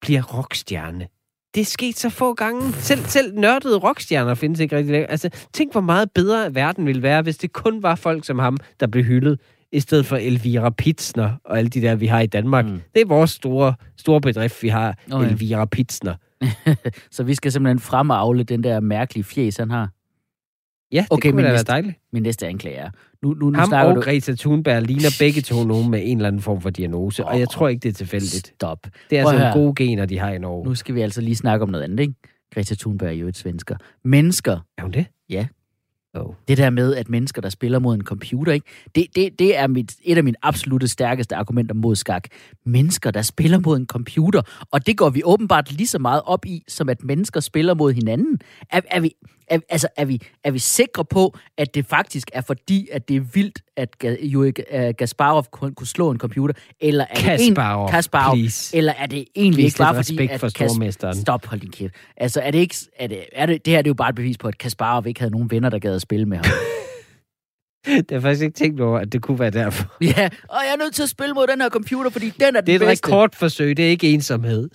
[0.00, 1.08] bliver rockstjerne.
[1.54, 2.72] Det er sket så få gange.
[2.72, 5.10] Selv, selv nørdede rockstjerner findes ikke rigtig længere.
[5.10, 8.56] Altså, tænk, hvor meget bedre verden ville være, hvis det kun var folk som ham,
[8.80, 9.40] der blev hyldet,
[9.76, 12.64] i stedet for Elvira Pitsner og alle de der, vi har i Danmark.
[12.66, 12.80] Mm.
[12.94, 14.98] Det er vores store, store bedrift, vi har.
[15.10, 15.18] Ja.
[15.18, 16.14] Elvira Pitsner.
[17.16, 19.90] Så vi skal simpelthen fremavle den der mærkelige fjes, han har.
[20.92, 21.94] Ja, det Okay, okay, kunne da være næste- dejligt.
[22.12, 22.90] Min næste anklage er.
[23.22, 24.00] Nu, nu, nu Ham og du...
[24.00, 27.48] Greta Thunberg ligner begge to nogen med en eller anden form for diagnose, og jeg
[27.48, 28.46] tror ikke, det er tilfældigt.
[28.46, 28.78] Stop.
[29.10, 30.64] Det er Prøv altså nogle gode gener, de har i Norge.
[30.64, 32.14] Nu skal vi altså lige snakke om noget andet, ikke?
[32.54, 33.76] Greta Thunberg er jo et svensker.
[34.04, 35.06] Mennesker, Er hun det?
[35.30, 35.46] Ja.
[36.16, 36.34] Oh.
[36.48, 38.66] det der med, at mennesker, der spiller mod en computer, ikke?
[38.94, 42.28] Det, det, det er mit, et af mine absolutte stærkeste argumenter mod skak.
[42.64, 46.46] Mennesker, der spiller mod en computer, og det går vi åbenbart lige så meget op
[46.46, 48.38] i, som at mennesker spiller mod hinanden.
[48.70, 49.10] Er, er, vi,
[49.48, 53.16] er, altså, er, vi, er vi sikre på, at det faktisk er fordi, at det
[53.16, 53.88] er vildt, at
[54.22, 58.76] Yuri uh, Gasparov kunne, kunne slå en computer, eller er det en, Kasparov, Kasparov, please.
[58.76, 61.20] eller er det egentlig Vis ikke bare fordi, at for Kas-.
[61.20, 61.94] Stop, hold din kæft.
[62.16, 62.76] Altså, er det ikke...
[62.98, 65.06] Er det, er det, det her det er jo bare et bevis på, at Kasparov
[65.06, 66.46] ikke havde nogen venner, der gad at spille med ham.
[68.08, 69.96] Det har faktisk ikke tænkt over, at det kunne være derfor.
[70.16, 72.60] ja, og jeg er nødt til at spille mod den her computer, fordi den er
[72.60, 73.08] den Det er et bedste.
[73.08, 74.68] rekordforsøg, det er ikke ensomhed.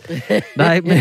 [0.58, 0.98] Nej, men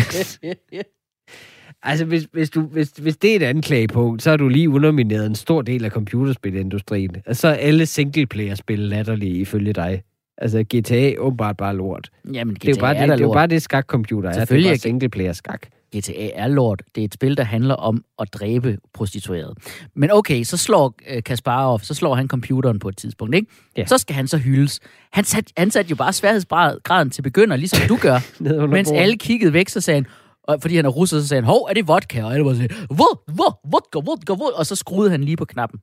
[1.83, 5.25] altså, hvis, hvis, du, hvis, hvis det er et anklagepunkt, så har du lige undermineret
[5.25, 7.15] en stor del af computerspilindustrien.
[7.27, 10.03] Og så er alle singleplayer-spil latterlige ifølge dig.
[10.37, 12.09] Altså, GTA er åbenbart bare lort.
[12.33, 14.29] Jamen, GTA Det er jo bare er det, da det, er jo bare det skakcomputer
[14.29, 14.33] er.
[14.33, 15.67] Det er bare er- singleplayer-skak.
[15.97, 16.81] GTA er lort.
[16.95, 19.55] Det er et spil, der handler om at dræbe prostituerede.
[19.95, 23.47] Men okay, så slår øh, Kasparov, så slår han computeren på et tidspunkt, ikke?
[23.77, 23.85] Ja.
[23.85, 24.79] Så skal han så hyldes.
[25.11, 28.19] Han satte han sat jo bare sværhedsgraden til begynder, ligesom du gør.
[28.67, 29.01] Mens bordet.
[29.01, 30.05] alle kiggede væk, så sagde han,
[30.43, 32.23] og fordi han er russer, så sagde han, hov, er det vodka?
[32.23, 35.45] Og alle var sådan, hvor, hvor, vodka, vodka, vodka, og så skruede han lige på
[35.45, 35.79] knappen.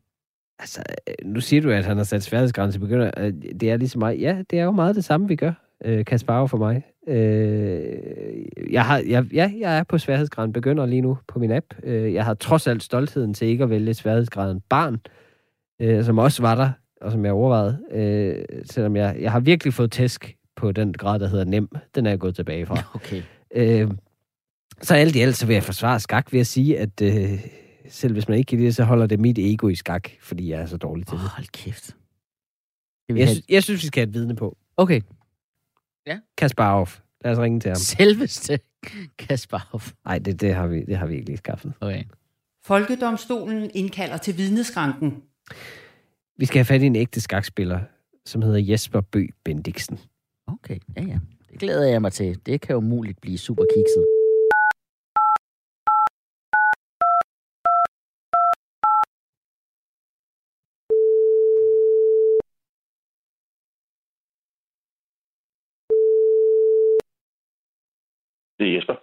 [0.58, 3.10] Altså, øh, nu siger du, at han har sat sværhedsgrænse begynder.
[3.16, 4.18] Øh, Det er ligesom mig.
[4.18, 5.52] Ja, det er jo meget det samme, vi gør.
[5.84, 6.82] Øh, Kasparov for mig.
[7.08, 7.96] Øh,
[8.70, 11.66] jeg, har, jeg, ja, jeg er på sværhedsgraden begynder lige nu på min app.
[11.82, 15.00] Øh, jeg har trods alt stoltheden til ikke at vælge sværhedsgraden barn,
[15.80, 17.78] øh, som også var der, og som jeg overvejede.
[17.92, 21.68] Øh, selvom jeg, jeg har virkelig fået tæsk på den grad, der hedder nem.
[21.94, 22.76] Den er jeg gået tilbage fra.
[22.94, 23.22] Okay.
[23.54, 23.90] Øh,
[24.82, 27.44] så alt i alt, så vil jeg forsvare skak ved at sige, at øh,
[27.88, 30.50] selv hvis man ikke kan lide det, så holder det mit ego i skak, fordi
[30.50, 31.30] jeg er så dårlig til Åh, det.
[31.30, 31.96] hold kæft.
[33.08, 33.36] Jeg, have...
[33.36, 34.56] sy- jeg synes, vi skal have et vidne på.
[34.76, 35.00] Okay.
[36.38, 36.88] Kasparov.
[37.24, 37.76] Lad os ringe til ham.
[37.76, 38.60] Selveste
[39.18, 39.80] Kasparov.
[40.04, 41.72] Nej, det, det, har vi, det har vi ikke lige skaffet.
[41.80, 42.04] Okay.
[42.64, 45.22] Folkedomstolen indkalder til vidneskranken.
[46.38, 47.80] Vi skal have fat i en ægte skakspiller,
[48.26, 49.98] som hedder Jesper Bø Bendiksen.
[50.46, 51.18] Okay, ja ja.
[51.50, 52.38] Det glæder jeg mig til.
[52.46, 54.04] Det kan jo muligt blive super kikset.
[68.58, 68.94] Det er Jesper.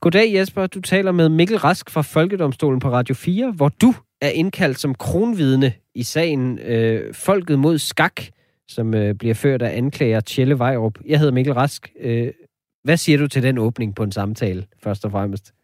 [0.00, 4.30] Goddag Jesper, du taler med Mikkel Rask fra Folkedomstolen på Radio 4, hvor du er
[4.34, 8.22] indkaldt som kronvidne i sagen øh, Folket mod Skak,
[8.68, 10.98] som øh, bliver ført af anklager Tjelle Vejrup.
[11.06, 11.92] Jeg hedder Mikkel Rask.
[12.00, 12.28] Øh,
[12.84, 15.54] hvad siger du til den åbning på en samtale, først og fremmest?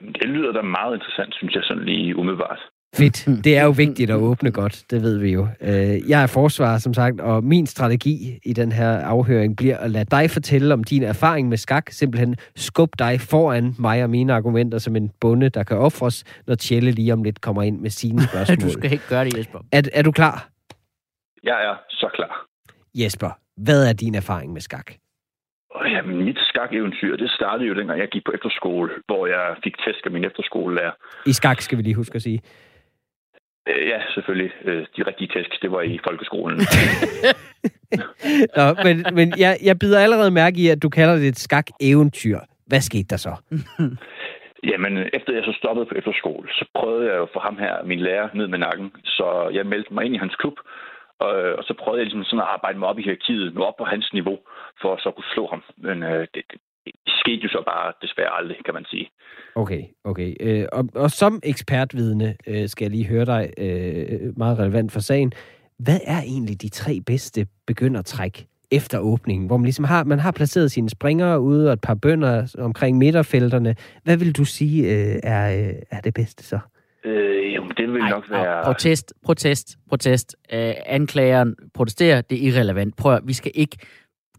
[0.00, 2.60] Jamen, det lyder da meget interessant, synes jeg, sådan lige umiddelbart.
[2.96, 3.26] Fedt.
[3.44, 5.48] Det er jo vigtigt at åbne godt, det ved vi jo.
[5.60, 9.90] Øh, Jeg er forsvarer, som sagt, og min strategi i den her afhøring bliver at
[9.90, 11.90] lade dig fortælle om din erfaring med skak.
[11.90, 16.54] Simpelthen skub dig foran mig og mine argumenter som en bonde, der kan ofres, når
[16.54, 18.56] Tjelle lige om lidt kommer ind med sine spørgsmål.
[18.58, 19.58] Du skal ikke gøre det, Jesper.
[19.72, 20.48] Er, er du klar?
[21.44, 22.44] Jeg er så klar.
[22.94, 24.92] Jesper, hvad er din erfaring med skak?
[25.94, 30.06] Jamen, mit skak-eventyr, det startede jo dengang, jeg gik på efterskole, hvor jeg fik tæsk
[30.06, 30.92] af min efterskolelærer.
[31.26, 32.40] I skak skal vi lige huske at sige.
[33.68, 34.52] Øh, ja, selvfølgelig.
[34.64, 36.58] Øh, de rigtige tæsk, det var i folkeskolen.
[38.58, 42.38] Nå, men men jeg, jeg bider allerede mærke i, at du kalder det et skak-eventyr.
[42.66, 43.32] Hvad skete der så?
[44.70, 48.00] Jamen, efter jeg så stoppede på efterskole, så prøvede jeg jo få ham her, min
[48.00, 48.92] lærer, ned med nakken.
[49.04, 50.56] Så jeg meldte mig ind i hans klub,
[51.18, 53.76] og, og så prøvede jeg ligesom sådan at arbejde mig op i hierarkiet, nå op
[53.78, 54.38] på hans niveau,
[54.80, 55.62] for at så kunne slå ham.
[55.76, 56.42] Men øh, det
[57.28, 59.10] skete jo så bare desværre aldrig, kan man sige.
[59.54, 60.34] Okay, okay.
[60.40, 65.00] Øh, og, og som ekspertvidne øh, skal jeg lige høre dig, øh, meget relevant for
[65.00, 65.32] sagen.
[65.78, 70.32] Hvad er egentlig de tre bedste begyndertræk efter åbningen, hvor man ligesom har, man har
[70.32, 73.74] placeret sine springere ude og et par bønder omkring midterfelterne.
[74.04, 76.58] Hvad vil du sige øh, er, øh, er det bedste så?
[77.04, 78.64] Øh, jamen, det vil Ej, nok være...
[78.64, 80.36] Protest, protest, protest.
[80.52, 82.96] Øh, anklageren protesterer, det er irrelevant.
[82.96, 83.76] Prøv at, vi skal ikke,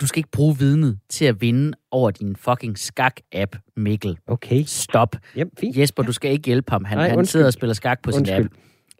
[0.02, 4.18] du skal ikke bruge vidnet til at vinde over din fucking skak-app, Mikkel.
[4.28, 4.64] Okay.
[4.66, 5.16] Stop.
[5.36, 5.78] Jamen, fint.
[5.78, 6.86] Jesper, du skal ikke hjælpe ham.
[6.86, 8.46] Han, Nej, han sidder og spiller skak på sin Undskyld.
[8.46, 8.54] app.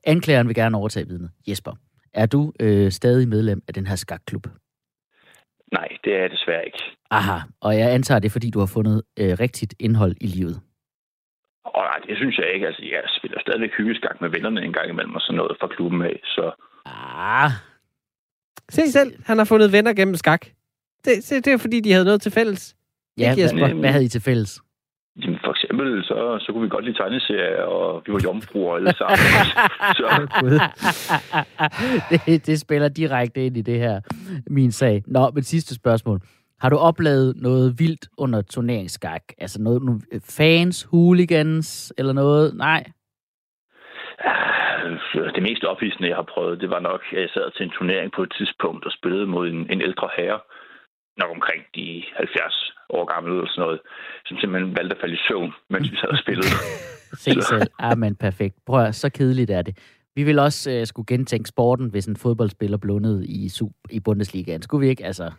[0.04, 1.30] Anklageren vil gerne overtage vidnet.
[1.48, 1.72] Jesper,
[2.14, 4.48] er du øh, stadig medlem af den her skakklub?
[5.74, 6.80] Nej, det er jeg desværre ikke.
[7.12, 10.62] Aha, og jeg antager det, fordi du har fundet øh, rigtigt indhold i livet.
[11.66, 12.68] Og nej, det synes jeg ikke.
[12.68, 16.02] Altså, jeg spiller stadigvæk hyggeskak med vennerne en gang imellem og sådan noget fra klubben
[16.02, 16.20] af.
[16.24, 16.52] Så
[16.86, 17.52] Ah,
[18.70, 20.46] Se selv, han har fundet venner gennem skak.
[21.06, 22.76] Det, se, det er fordi, de havde noget til fælles.
[23.18, 23.60] ja, Ikke, Jesper?
[23.68, 24.62] hvad, hvad havde I til fælles?
[25.24, 28.94] jamen, for eksempel, så, så kunne vi godt lide tegneserier, og vi var jomfruer alle
[28.98, 29.18] sammen.
[30.00, 30.06] så,
[32.26, 34.02] det, det spiller direkte ind i det her,
[34.48, 35.04] min sag.
[35.08, 36.20] Nå, men sidste spørgsmål.
[36.62, 39.24] Har du oplevet noget vildt under turneringsskak?
[39.38, 40.02] Altså noget, nogle
[40.38, 42.56] fans, hooligans eller noget?
[42.58, 42.84] Nej.
[45.16, 47.72] øh, det mest ophidsende, jeg har prøvet, det var nok, at jeg sad til en
[47.78, 50.40] turnering på et tidspunkt og spillede mod en, en ældre herre,
[51.22, 51.86] nok omkring de
[52.18, 53.80] 70 år gamle eller sådan noget,
[54.26, 56.52] som simpelthen valgte at falde i søvn, mens vi sad og spillede.
[57.24, 57.72] Se selv.
[57.80, 58.56] Ah, men perfekt.
[58.66, 59.74] Prøv at, så kedeligt er det.
[60.16, 64.62] Vi vil også øh, skulle gentænke sporten, hvis en fodboldspiller blundede i, sub, i Bundesligaen.
[64.62, 65.06] Skulle vi ikke?
[65.06, 65.32] Altså,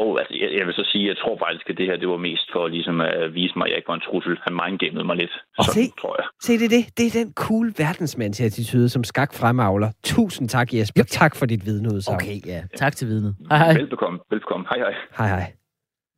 [0.00, 2.20] og altså, jeg, jeg vil så sige, jeg tror faktisk, at det her det var
[2.28, 4.34] mest for ligesom at vise mig, at jeg ikke var en trussel.
[4.46, 5.34] Han mindgamede mig lidt.
[5.58, 5.92] Og Sådan, se.
[6.00, 6.26] tror jeg.
[6.46, 6.84] Se, det er det.
[6.98, 9.90] Det er den cool verdensmandsattitude, som skak fremavler.
[10.04, 11.02] Tusind tak, Jesper.
[11.20, 12.14] Tak for dit vidneudsagn.
[12.14, 12.60] okay, ja.
[12.76, 13.36] Tak til vidnet.
[13.50, 13.72] Hej, hej.
[13.74, 14.66] Velbekomme, velbekomme.
[14.70, 14.94] Hej, hej.
[15.18, 15.52] Hej, hej.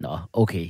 [0.00, 0.66] Nå, okay.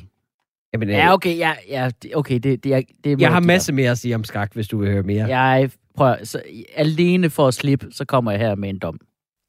[0.73, 3.91] Jamen, Ja, okay, ja, ja, okay, det, det, er, det er Jeg har masse mere
[3.91, 5.27] at sige om skak, hvis du vil høre mere.
[5.39, 6.43] Jeg prøver, så,
[6.77, 8.99] alene for at slippe, så kommer jeg her med en dom.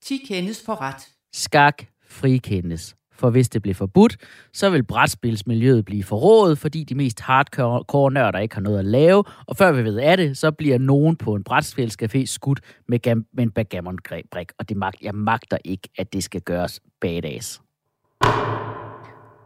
[0.03, 1.07] 10 kendes for ret.
[1.33, 2.95] Skak frikendes.
[3.17, 4.17] For hvis det bliver forbudt,
[4.53, 9.23] så vil brætspilsmiljøet blive forrådet, fordi de mest hardcore nørder ikke har noget at lave.
[9.47, 13.29] Og før vi ved af det, så bliver nogen på en brætspilscafé skudt med, gam-
[13.33, 14.51] med en backgammon-brik.
[14.59, 17.61] Og det mag- jeg magter ikke, at det skal gøres badass.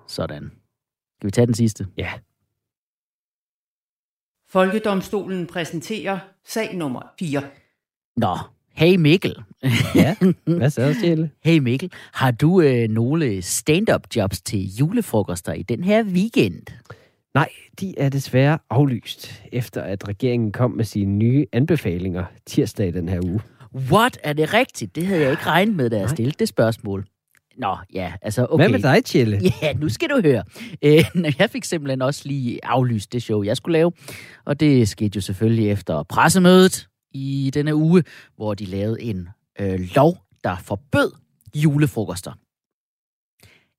[0.08, 0.52] Sådan.
[1.20, 1.88] Skal vi tage den sidste?
[1.98, 2.12] Ja.
[4.50, 7.42] Folkedomstolen præsenterer sag nummer 4.
[8.18, 8.38] Nå,
[8.74, 9.36] hey Mikkel.
[9.96, 10.16] Ja.
[10.46, 11.30] Hvad så, Stjæle?
[11.44, 16.62] Hey Mikkel, har du øh, nogle stand-up jobs til julefrokoster i den her weekend?
[17.34, 17.50] Nej,
[17.80, 23.20] de er desværre aflyst, efter at regeringen kom med sine nye anbefalinger tirsdag den her
[23.26, 23.42] uge.
[23.92, 24.20] What?
[24.24, 24.96] Er det rigtigt?
[24.96, 27.06] Det havde jeg ikke regnet med, da jeg stillede det spørgsmål.
[27.58, 28.64] Nå, ja, altså okay.
[28.64, 29.42] Hvad med dig, Tjelle?
[29.62, 30.44] Ja, nu skal du høre.
[30.82, 31.04] Øh,
[31.40, 33.92] jeg fik simpelthen også lige aflyst det show, jeg skulle lave.
[34.46, 38.04] Og det skete jo selvfølgelig efter pressemødet i denne uge,
[38.36, 41.12] hvor de lavede en øh, lov, der forbød
[41.56, 42.34] julefrokoster.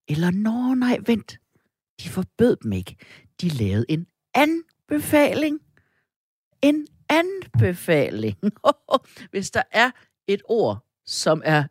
[0.08, 1.38] Eller nå, nej, vent.
[2.02, 2.96] De forbød dem ikke.
[3.40, 5.60] De lavede en anbefaling.
[6.62, 8.36] En anbefaling.
[9.30, 9.90] Hvis der er
[10.26, 11.64] et ord, som er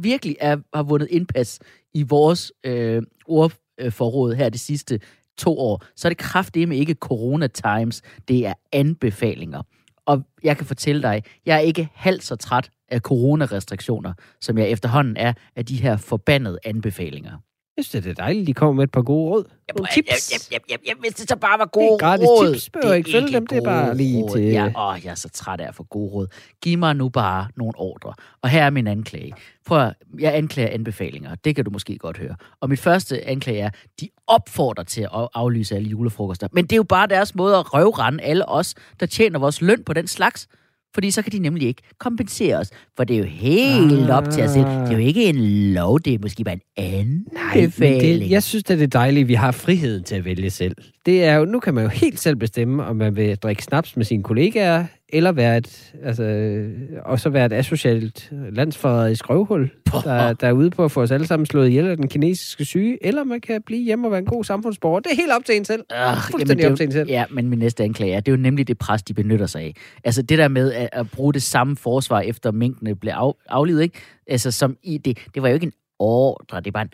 [0.00, 1.60] virkelig er, har vundet indpas
[1.94, 5.00] i vores øh, ordforråd øh, her de sidste
[5.36, 9.62] to år, så er det kraftedeme ikke Corona Times, det er anbefalinger.
[10.08, 14.68] Og jeg kan fortælle dig, jeg er ikke halvt så træt af coronarestriktioner, som jeg
[14.68, 17.38] efterhånden er af de her forbandede anbefalinger.
[17.78, 19.44] Jeg synes, det er dejligt, de kommer med et par gode råd.
[19.76, 20.32] Nogle tips.
[20.32, 22.52] Jeg, jeg, jeg, jeg, hvis det så bare var Det gode er gratis råd.
[22.54, 24.36] tips, behøver ikke følge dem, det er bare lige råd.
[24.36, 26.26] til- Ja, åh, jeg er så træt af at få gode råd.
[26.62, 28.14] Giv mig nu bare nogle ordre.
[28.42, 29.32] Og her er min anklage.
[29.66, 31.34] Prøv at, jeg anklager anbefalinger.
[31.34, 32.36] Det kan du måske godt høre.
[32.60, 33.70] Og mit første anklage er,
[34.00, 36.48] de opfordrer til at aflyse alle julefrokoster.
[36.52, 39.84] Men det er jo bare deres måde at røvrende alle os, der tjener vores løn
[39.84, 40.48] på den slags.
[40.94, 42.70] Fordi så kan de nemlig ikke kompensere os.
[42.96, 44.64] For det er jo helt op til os selv.
[44.64, 48.22] Det er jo ikke en lov, det er måske bare en Nej, anbefaling.
[48.22, 50.76] det, jeg synes, det er dejligt, at vi har friheden til at vælge selv.
[51.06, 53.96] Det er jo, nu kan man jo helt selv bestemme, om man vil drikke snaps
[53.96, 56.64] med sine kollegaer, eller være et, altså,
[57.04, 61.10] og så være et asocialt landsforræderisk røvhul, der, der er ude på at få os
[61.10, 64.18] alle sammen slået ihjel af den kinesiske syge, eller man kan blive hjemme og være
[64.20, 65.00] en god samfundsborger.
[65.00, 65.84] Det er helt op til en selv.
[65.92, 67.08] Øh, Fuldstændig er op til en selv.
[67.08, 69.62] Ja, men min næste anklage er, det er jo nemlig det pres, de benytter sig
[69.62, 69.74] af.
[70.04, 73.82] Altså det der med at, at bruge det samme forsvar, efter minkene blev af, aflivet,
[73.82, 73.98] ikke?
[74.26, 76.90] Altså som i det, det var jo ikke en ordre, det var en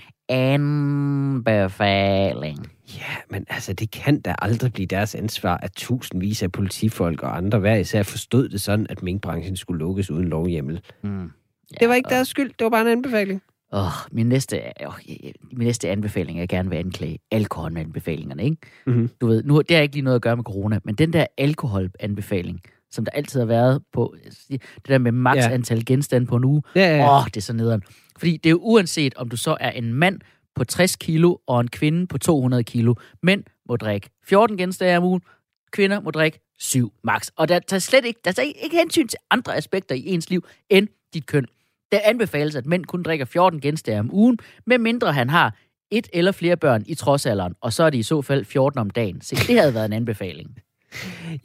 [1.44, 2.58] anbefaling.
[2.96, 7.36] Ja, men altså, det kan da aldrig blive deres ansvar, at tusindvis af politifolk og
[7.36, 10.80] andre hver især forstod det sådan, at minkbranchen skulle lukkes uden lovhjemmel.
[11.02, 11.20] Mm.
[11.22, 11.28] Ja,
[11.80, 13.42] Det var ikke og- deres skyld, det var bare en anbefaling.
[13.72, 13.80] Åh,
[14.12, 14.94] min næste, åh,
[15.52, 18.56] min næste anbefaling, jeg gerne vil anklage alkoholanbefalingerne, ikke?
[18.86, 19.10] Mhm.
[19.20, 21.26] Du ved, nu, det har ikke lige noget at gøre med corona, men den der
[21.38, 24.14] alkoholanbefaling, som der altid har været på,
[24.48, 25.50] det der med maks Ja.
[25.50, 27.18] antal genstande på en uge, Ja, ja, Åh, ja.
[27.20, 27.82] oh, det er så nederen.
[28.18, 30.20] Fordi det er jo uanset, om du så er en mand
[30.54, 32.94] på 60 kilo og en kvinde på 200 kilo.
[33.22, 35.22] Mænd må drikke 14 genstande om ugen,
[35.72, 37.28] kvinder må drikke 7 max.
[37.36, 40.46] Og der tager slet ikke, der tager ikke hensyn til andre aspekter i ens liv
[40.70, 41.46] end dit køn.
[41.92, 45.56] Der anbefales, at mænd kun drikker 14 genstande om ugen, medmindre han har
[45.90, 48.90] et eller flere børn i trodsalderen, og så er det i så fald 14 om
[48.90, 49.20] dagen.
[49.20, 50.58] Se, det havde været en anbefaling.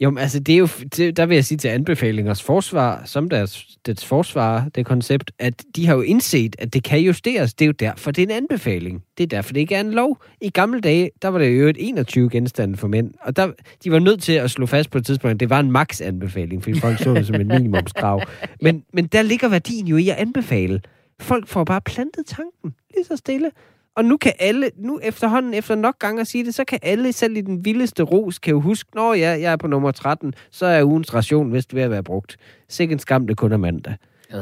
[0.00, 3.28] Jo, men altså, det er jo, det, der vil jeg sige til anbefalingers forsvar, som
[3.28, 7.54] deres, deres forsvar, det koncept, at de har jo indset, at det kan justeres.
[7.54, 9.02] Det er jo derfor, det er en anbefaling.
[9.18, 10.22] Det er derfor, det ikke er en lov.
[10.40, 13.52] I gamle dage, der var det jo et 21 genstande for mænd, og der,
[13.84, 16.62] de var nødt til at slå fast på et tidspunkt, at det var en maks-anbefaling,
[16.62, 18.22] fordi folk så det som en minimumskrav.
[18.62, 20.80] Men, men der ligger værdien jo i at anbefale.
[21.20, 23.50] Folk får bare plantet tanken, lige så stille.
[23.96, 27.12] Og nu kan alle, nu efterhånden, efter nok gange at sige det, så kan alle,
[27.12, 30.34] selv i den vildeste ros, kan jo huske, når jeg, jeg er på nummer 13,
[30.50, 32.36] så er ugens ration vist ved at være brugt.
[32.68, 33.96] Sikke en skam, det kun er mandag.
[34.34, 34.40] Øh,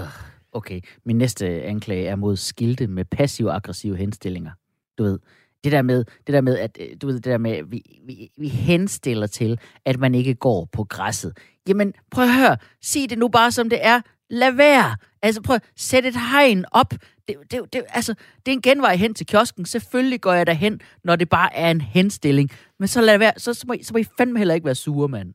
[0.52, 4.50] okay, min næste anklage er mod skilte med passiv-aggressive henstillinger.
[4.98, 5.18] Du ved,
[5.64, 7.82] det der med, det der med at, øh, du ved, det der med, at vi,
[8.06, 11.38] vi, vi henstiller til, at man ikke går på græsset.
[11.68, 14.00] Jamen, prøv at høre, sig det nu bare som det er.
[14.30, 14.96] Lad være.
[15.22, 16.94] Altså, prøv at sætte et hegn op.
[17.28, 18.14] Det, det, det, altså,
[18.46, 19.66] det er en genvej hen til kiosken.
[19.66, 22.50] Selvfølgelig går jeg derhen, når det bare er en henstilling.
[22.78, 23.32] Men så lad være.
[23.36, 25.34] Så, så, må, I, så må I fandme heller ikke være sure, mand.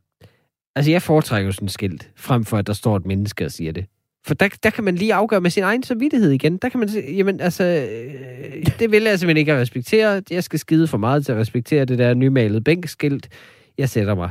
[0.76, 3.52] Altså, jeg foretrækker jo sådan et skilt, frem for at der står et menneske og
[3.52, 3.86] siger det.
[4.26, 6.58] For der, der kan man lige afgøre med sin egen samvittighed igen.
[6.58, 10.22] Der kan man sige, jamen altså, øh, det vil jeg simpelthen ikke at respektere.
[10.30, 13.30] Jeg skal skide for meget til at respektere det der nymalede bænkskilt.
[13.78, 14.30] Jeg sætter mig.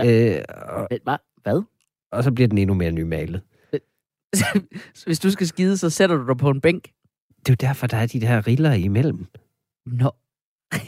[0.00, 0.88] Øh, og?
[1.42, 1.62] Hvad?
[2.12, 3.40] og så bliver den endnu mere nymalet.
[4.34, 4.44] Så
[5.06, 6.82] hvis du skal skide, så sætter du dig på en bænk.
[7.38, 9.26] Det er jo derfor, der er de der riller imellem.
[9.86, 10.10] Nå.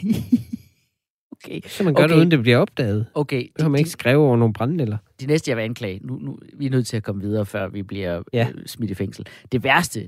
[1.31, 1.61] okay.
[1.67, 2.13] Så man gør okay.
[2.13, 3.05] Det, uden det bliver opdaget.
[3.13, 4.97] Okay, Det har man de, ikke skrevet over nogle brændenælder.
[4.97, 7.45] de, de næste, jeg vil anklage, nu, nu, vi er nødt til at komme videre,
[7.45, 8.47] før vi bliver Ja.
[8.55, 9.25] øh, smidt i fængsel.
[9.51, 10.07] Det værste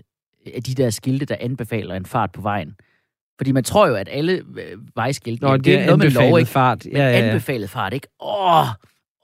[0.54, 2.76] er de der skilte, der anbefaler en fart på vejen.
[3.38, 6.40] Fordi man tror jo, at alle øh, vejskilte, Nå, jamen, det er noget med lov,
[6.40, 6.52] ikke?
[6.52, 6.86] fart.
[6.86, 7.28] Men ja, ja, ja.
[7.28, 8.08] anbefalet fart, ikke?
[8.20, 8.66] Åh,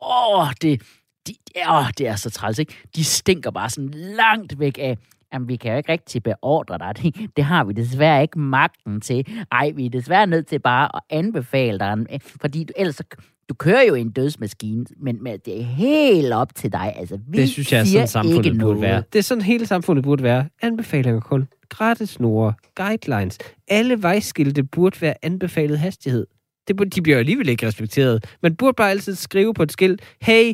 [0.02, 0.82] åh, det,
[1.28, 1.34] de,
[1.70, 2.74] åh, det er så træls, ikke?
[2.96, 4.98] De stinker bare sådan langt væk af,
[5.34, 6.94] jamen, vi kan jo ikke rigtig beordre dig.
[7.04, 9.26] Det, det har vi desværre ikke magten til.
[9.52, 12.08] Ej, vi er desværre nødt til bare at anbefale dig, en-
[12.42, 13.02] fordi du, ellers
[13.50, 16.94] du kører jo i en dødsmaskine, men, men det er helt op til dig.
[16.96, 18.82] Altså, vi Det synes jeg er sådan, samfundet burde noget.
[18.82, 19.04] være.
[19.14, 20.50] Det er sådan, hele samfundet burde være.
[20.62, 21.48] Anbefalinger kun.
[21.70, 23.38] Gratisnore, guidelines.
[23.68, 26.28] Alle vejskilte burde være anbefalet hastighed.
[26.68, 28.26] Det de bliver alligevel ikke respekteret.
[28.44, 30.54] Man burde bare altid skrive på et skilt, hey,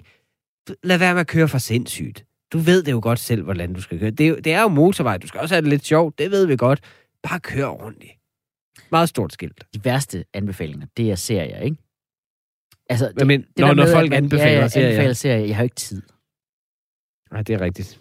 [0.83, 2.25] lad være med at køre for sindssygt.
[2.53, 4.11] Du ved det jo godt selv, hvordan du skal køre.
[4.11, 5.17] Det er jo, det er jo motorvej.
[5.17, 6.19] Du skal også have det lidt sjovt.
[6.19, 6.79] Det ved vi godt.
[7.23, 8.11] Bare kør ordentligt.
[8.91, 9.63] Meget stort skilt.
[9.73, 11.77] De værste anbefalinger, det er serier, ikke?
[12.89, 14.87] Altså, det, Men, men, det når, der når med, folk man, anbefaler ja, ja, serier.
[14.89, 16.01] anbefaler serier, jeg har jo ikke tid.
[17.31, 17.99] Nej, det er rigtigt.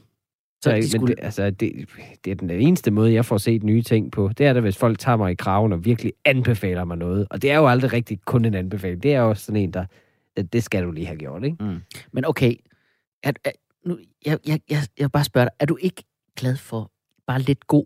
[0.65, 1.89] Så de men skulle- det, altså, det,
[2.25, 4.31] det er den eneste måde, jeg får set nye ting på.
[4.39, 7.27] Det er da, hvis folk tager mig i kraven og virkelig anbefaler mig noget.
[7.31, 9.03] Og det er jo aldrig rigtig kun en anbefaling.
[9.03, 9.87] Det er jo sådan en, der...
[10.37, 11.57] at Det skal du lige have gjort, ikke?
[12.13, 12.55] Men okay,
[13.23, 13.51] er, er,
[13.87, 16.05] nu, jeg, jeg, jeg, jeg vil bare spørge dig, er du ikke
[16.37, 16.91] glad for
[17.27, 17.85] bare lidt god,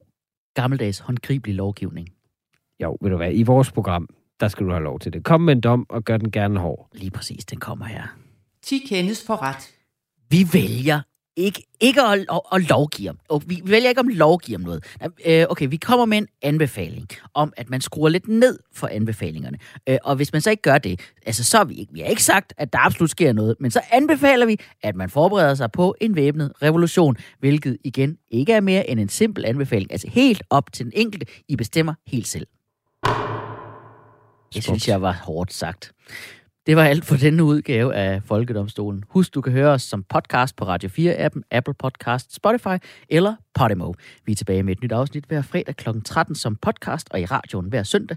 [0.55, 2.09] gammeldags, håndgribelig lovgivning?
[2.83, 4.09] Jo, ved du hvad, i vores program,
[4.41, 5.25] der skal du have lov til det.
[5.25, 6.89] Kom med en dom, og gør den gerne hård.
[6.93, 8.19] Lige præcis, den kommer her.
[8.63, 9.75] 10 kendes for ret.
[10.31, 11.01] Vi vælger
[11.37, 13.19] ikke, ikke at, at, at lovgive om.
[13.29, 14.85] Og vi vælger ikke om lovgive om noget.
[15.27, 19.59] Øh, Okay, vi kommer med en anbefaling om, at man skruer lidt ned for anbefalingerne.
[19.87, 22.07] Øh, Og hvis man så ikke gør det, altså så har vi ikke, vi har
[22.07, 25.73] ikke sagt, at der absolut sker noget, men så anbefaler vi, at man forbereder sig
[25.73, 30.43] på en væbnet revolution, hvilket igen ikke er mere end en simpel anbefaling, altså helt
[30.51, 31.27] op til den enkelte.
[31.49, 32.47] I bestemmer helt selv.
[34.55, 35.93] Det synes jeg var hårdt sagt.
[36.67, 39.05] Det var alt for denne udgave af Folkedomstolen.
[39.09, 43.93] Husk, du kan høre os som podcast på Radio 4-appen, Apple Podcast, Spotify eller Podimo.
[44.25, 45.89] Vi er tilbage med et nyt afsnit hver fredag kl.
[46.05, 48.17] 13 som podcast og i radioen hver søndag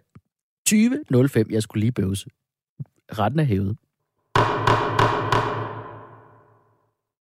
[0.70, 1.44] 20.05.
[1.50, 2.30] Jeg skulle lige bøvse.
[3.12, 3.78] Retten er hævet.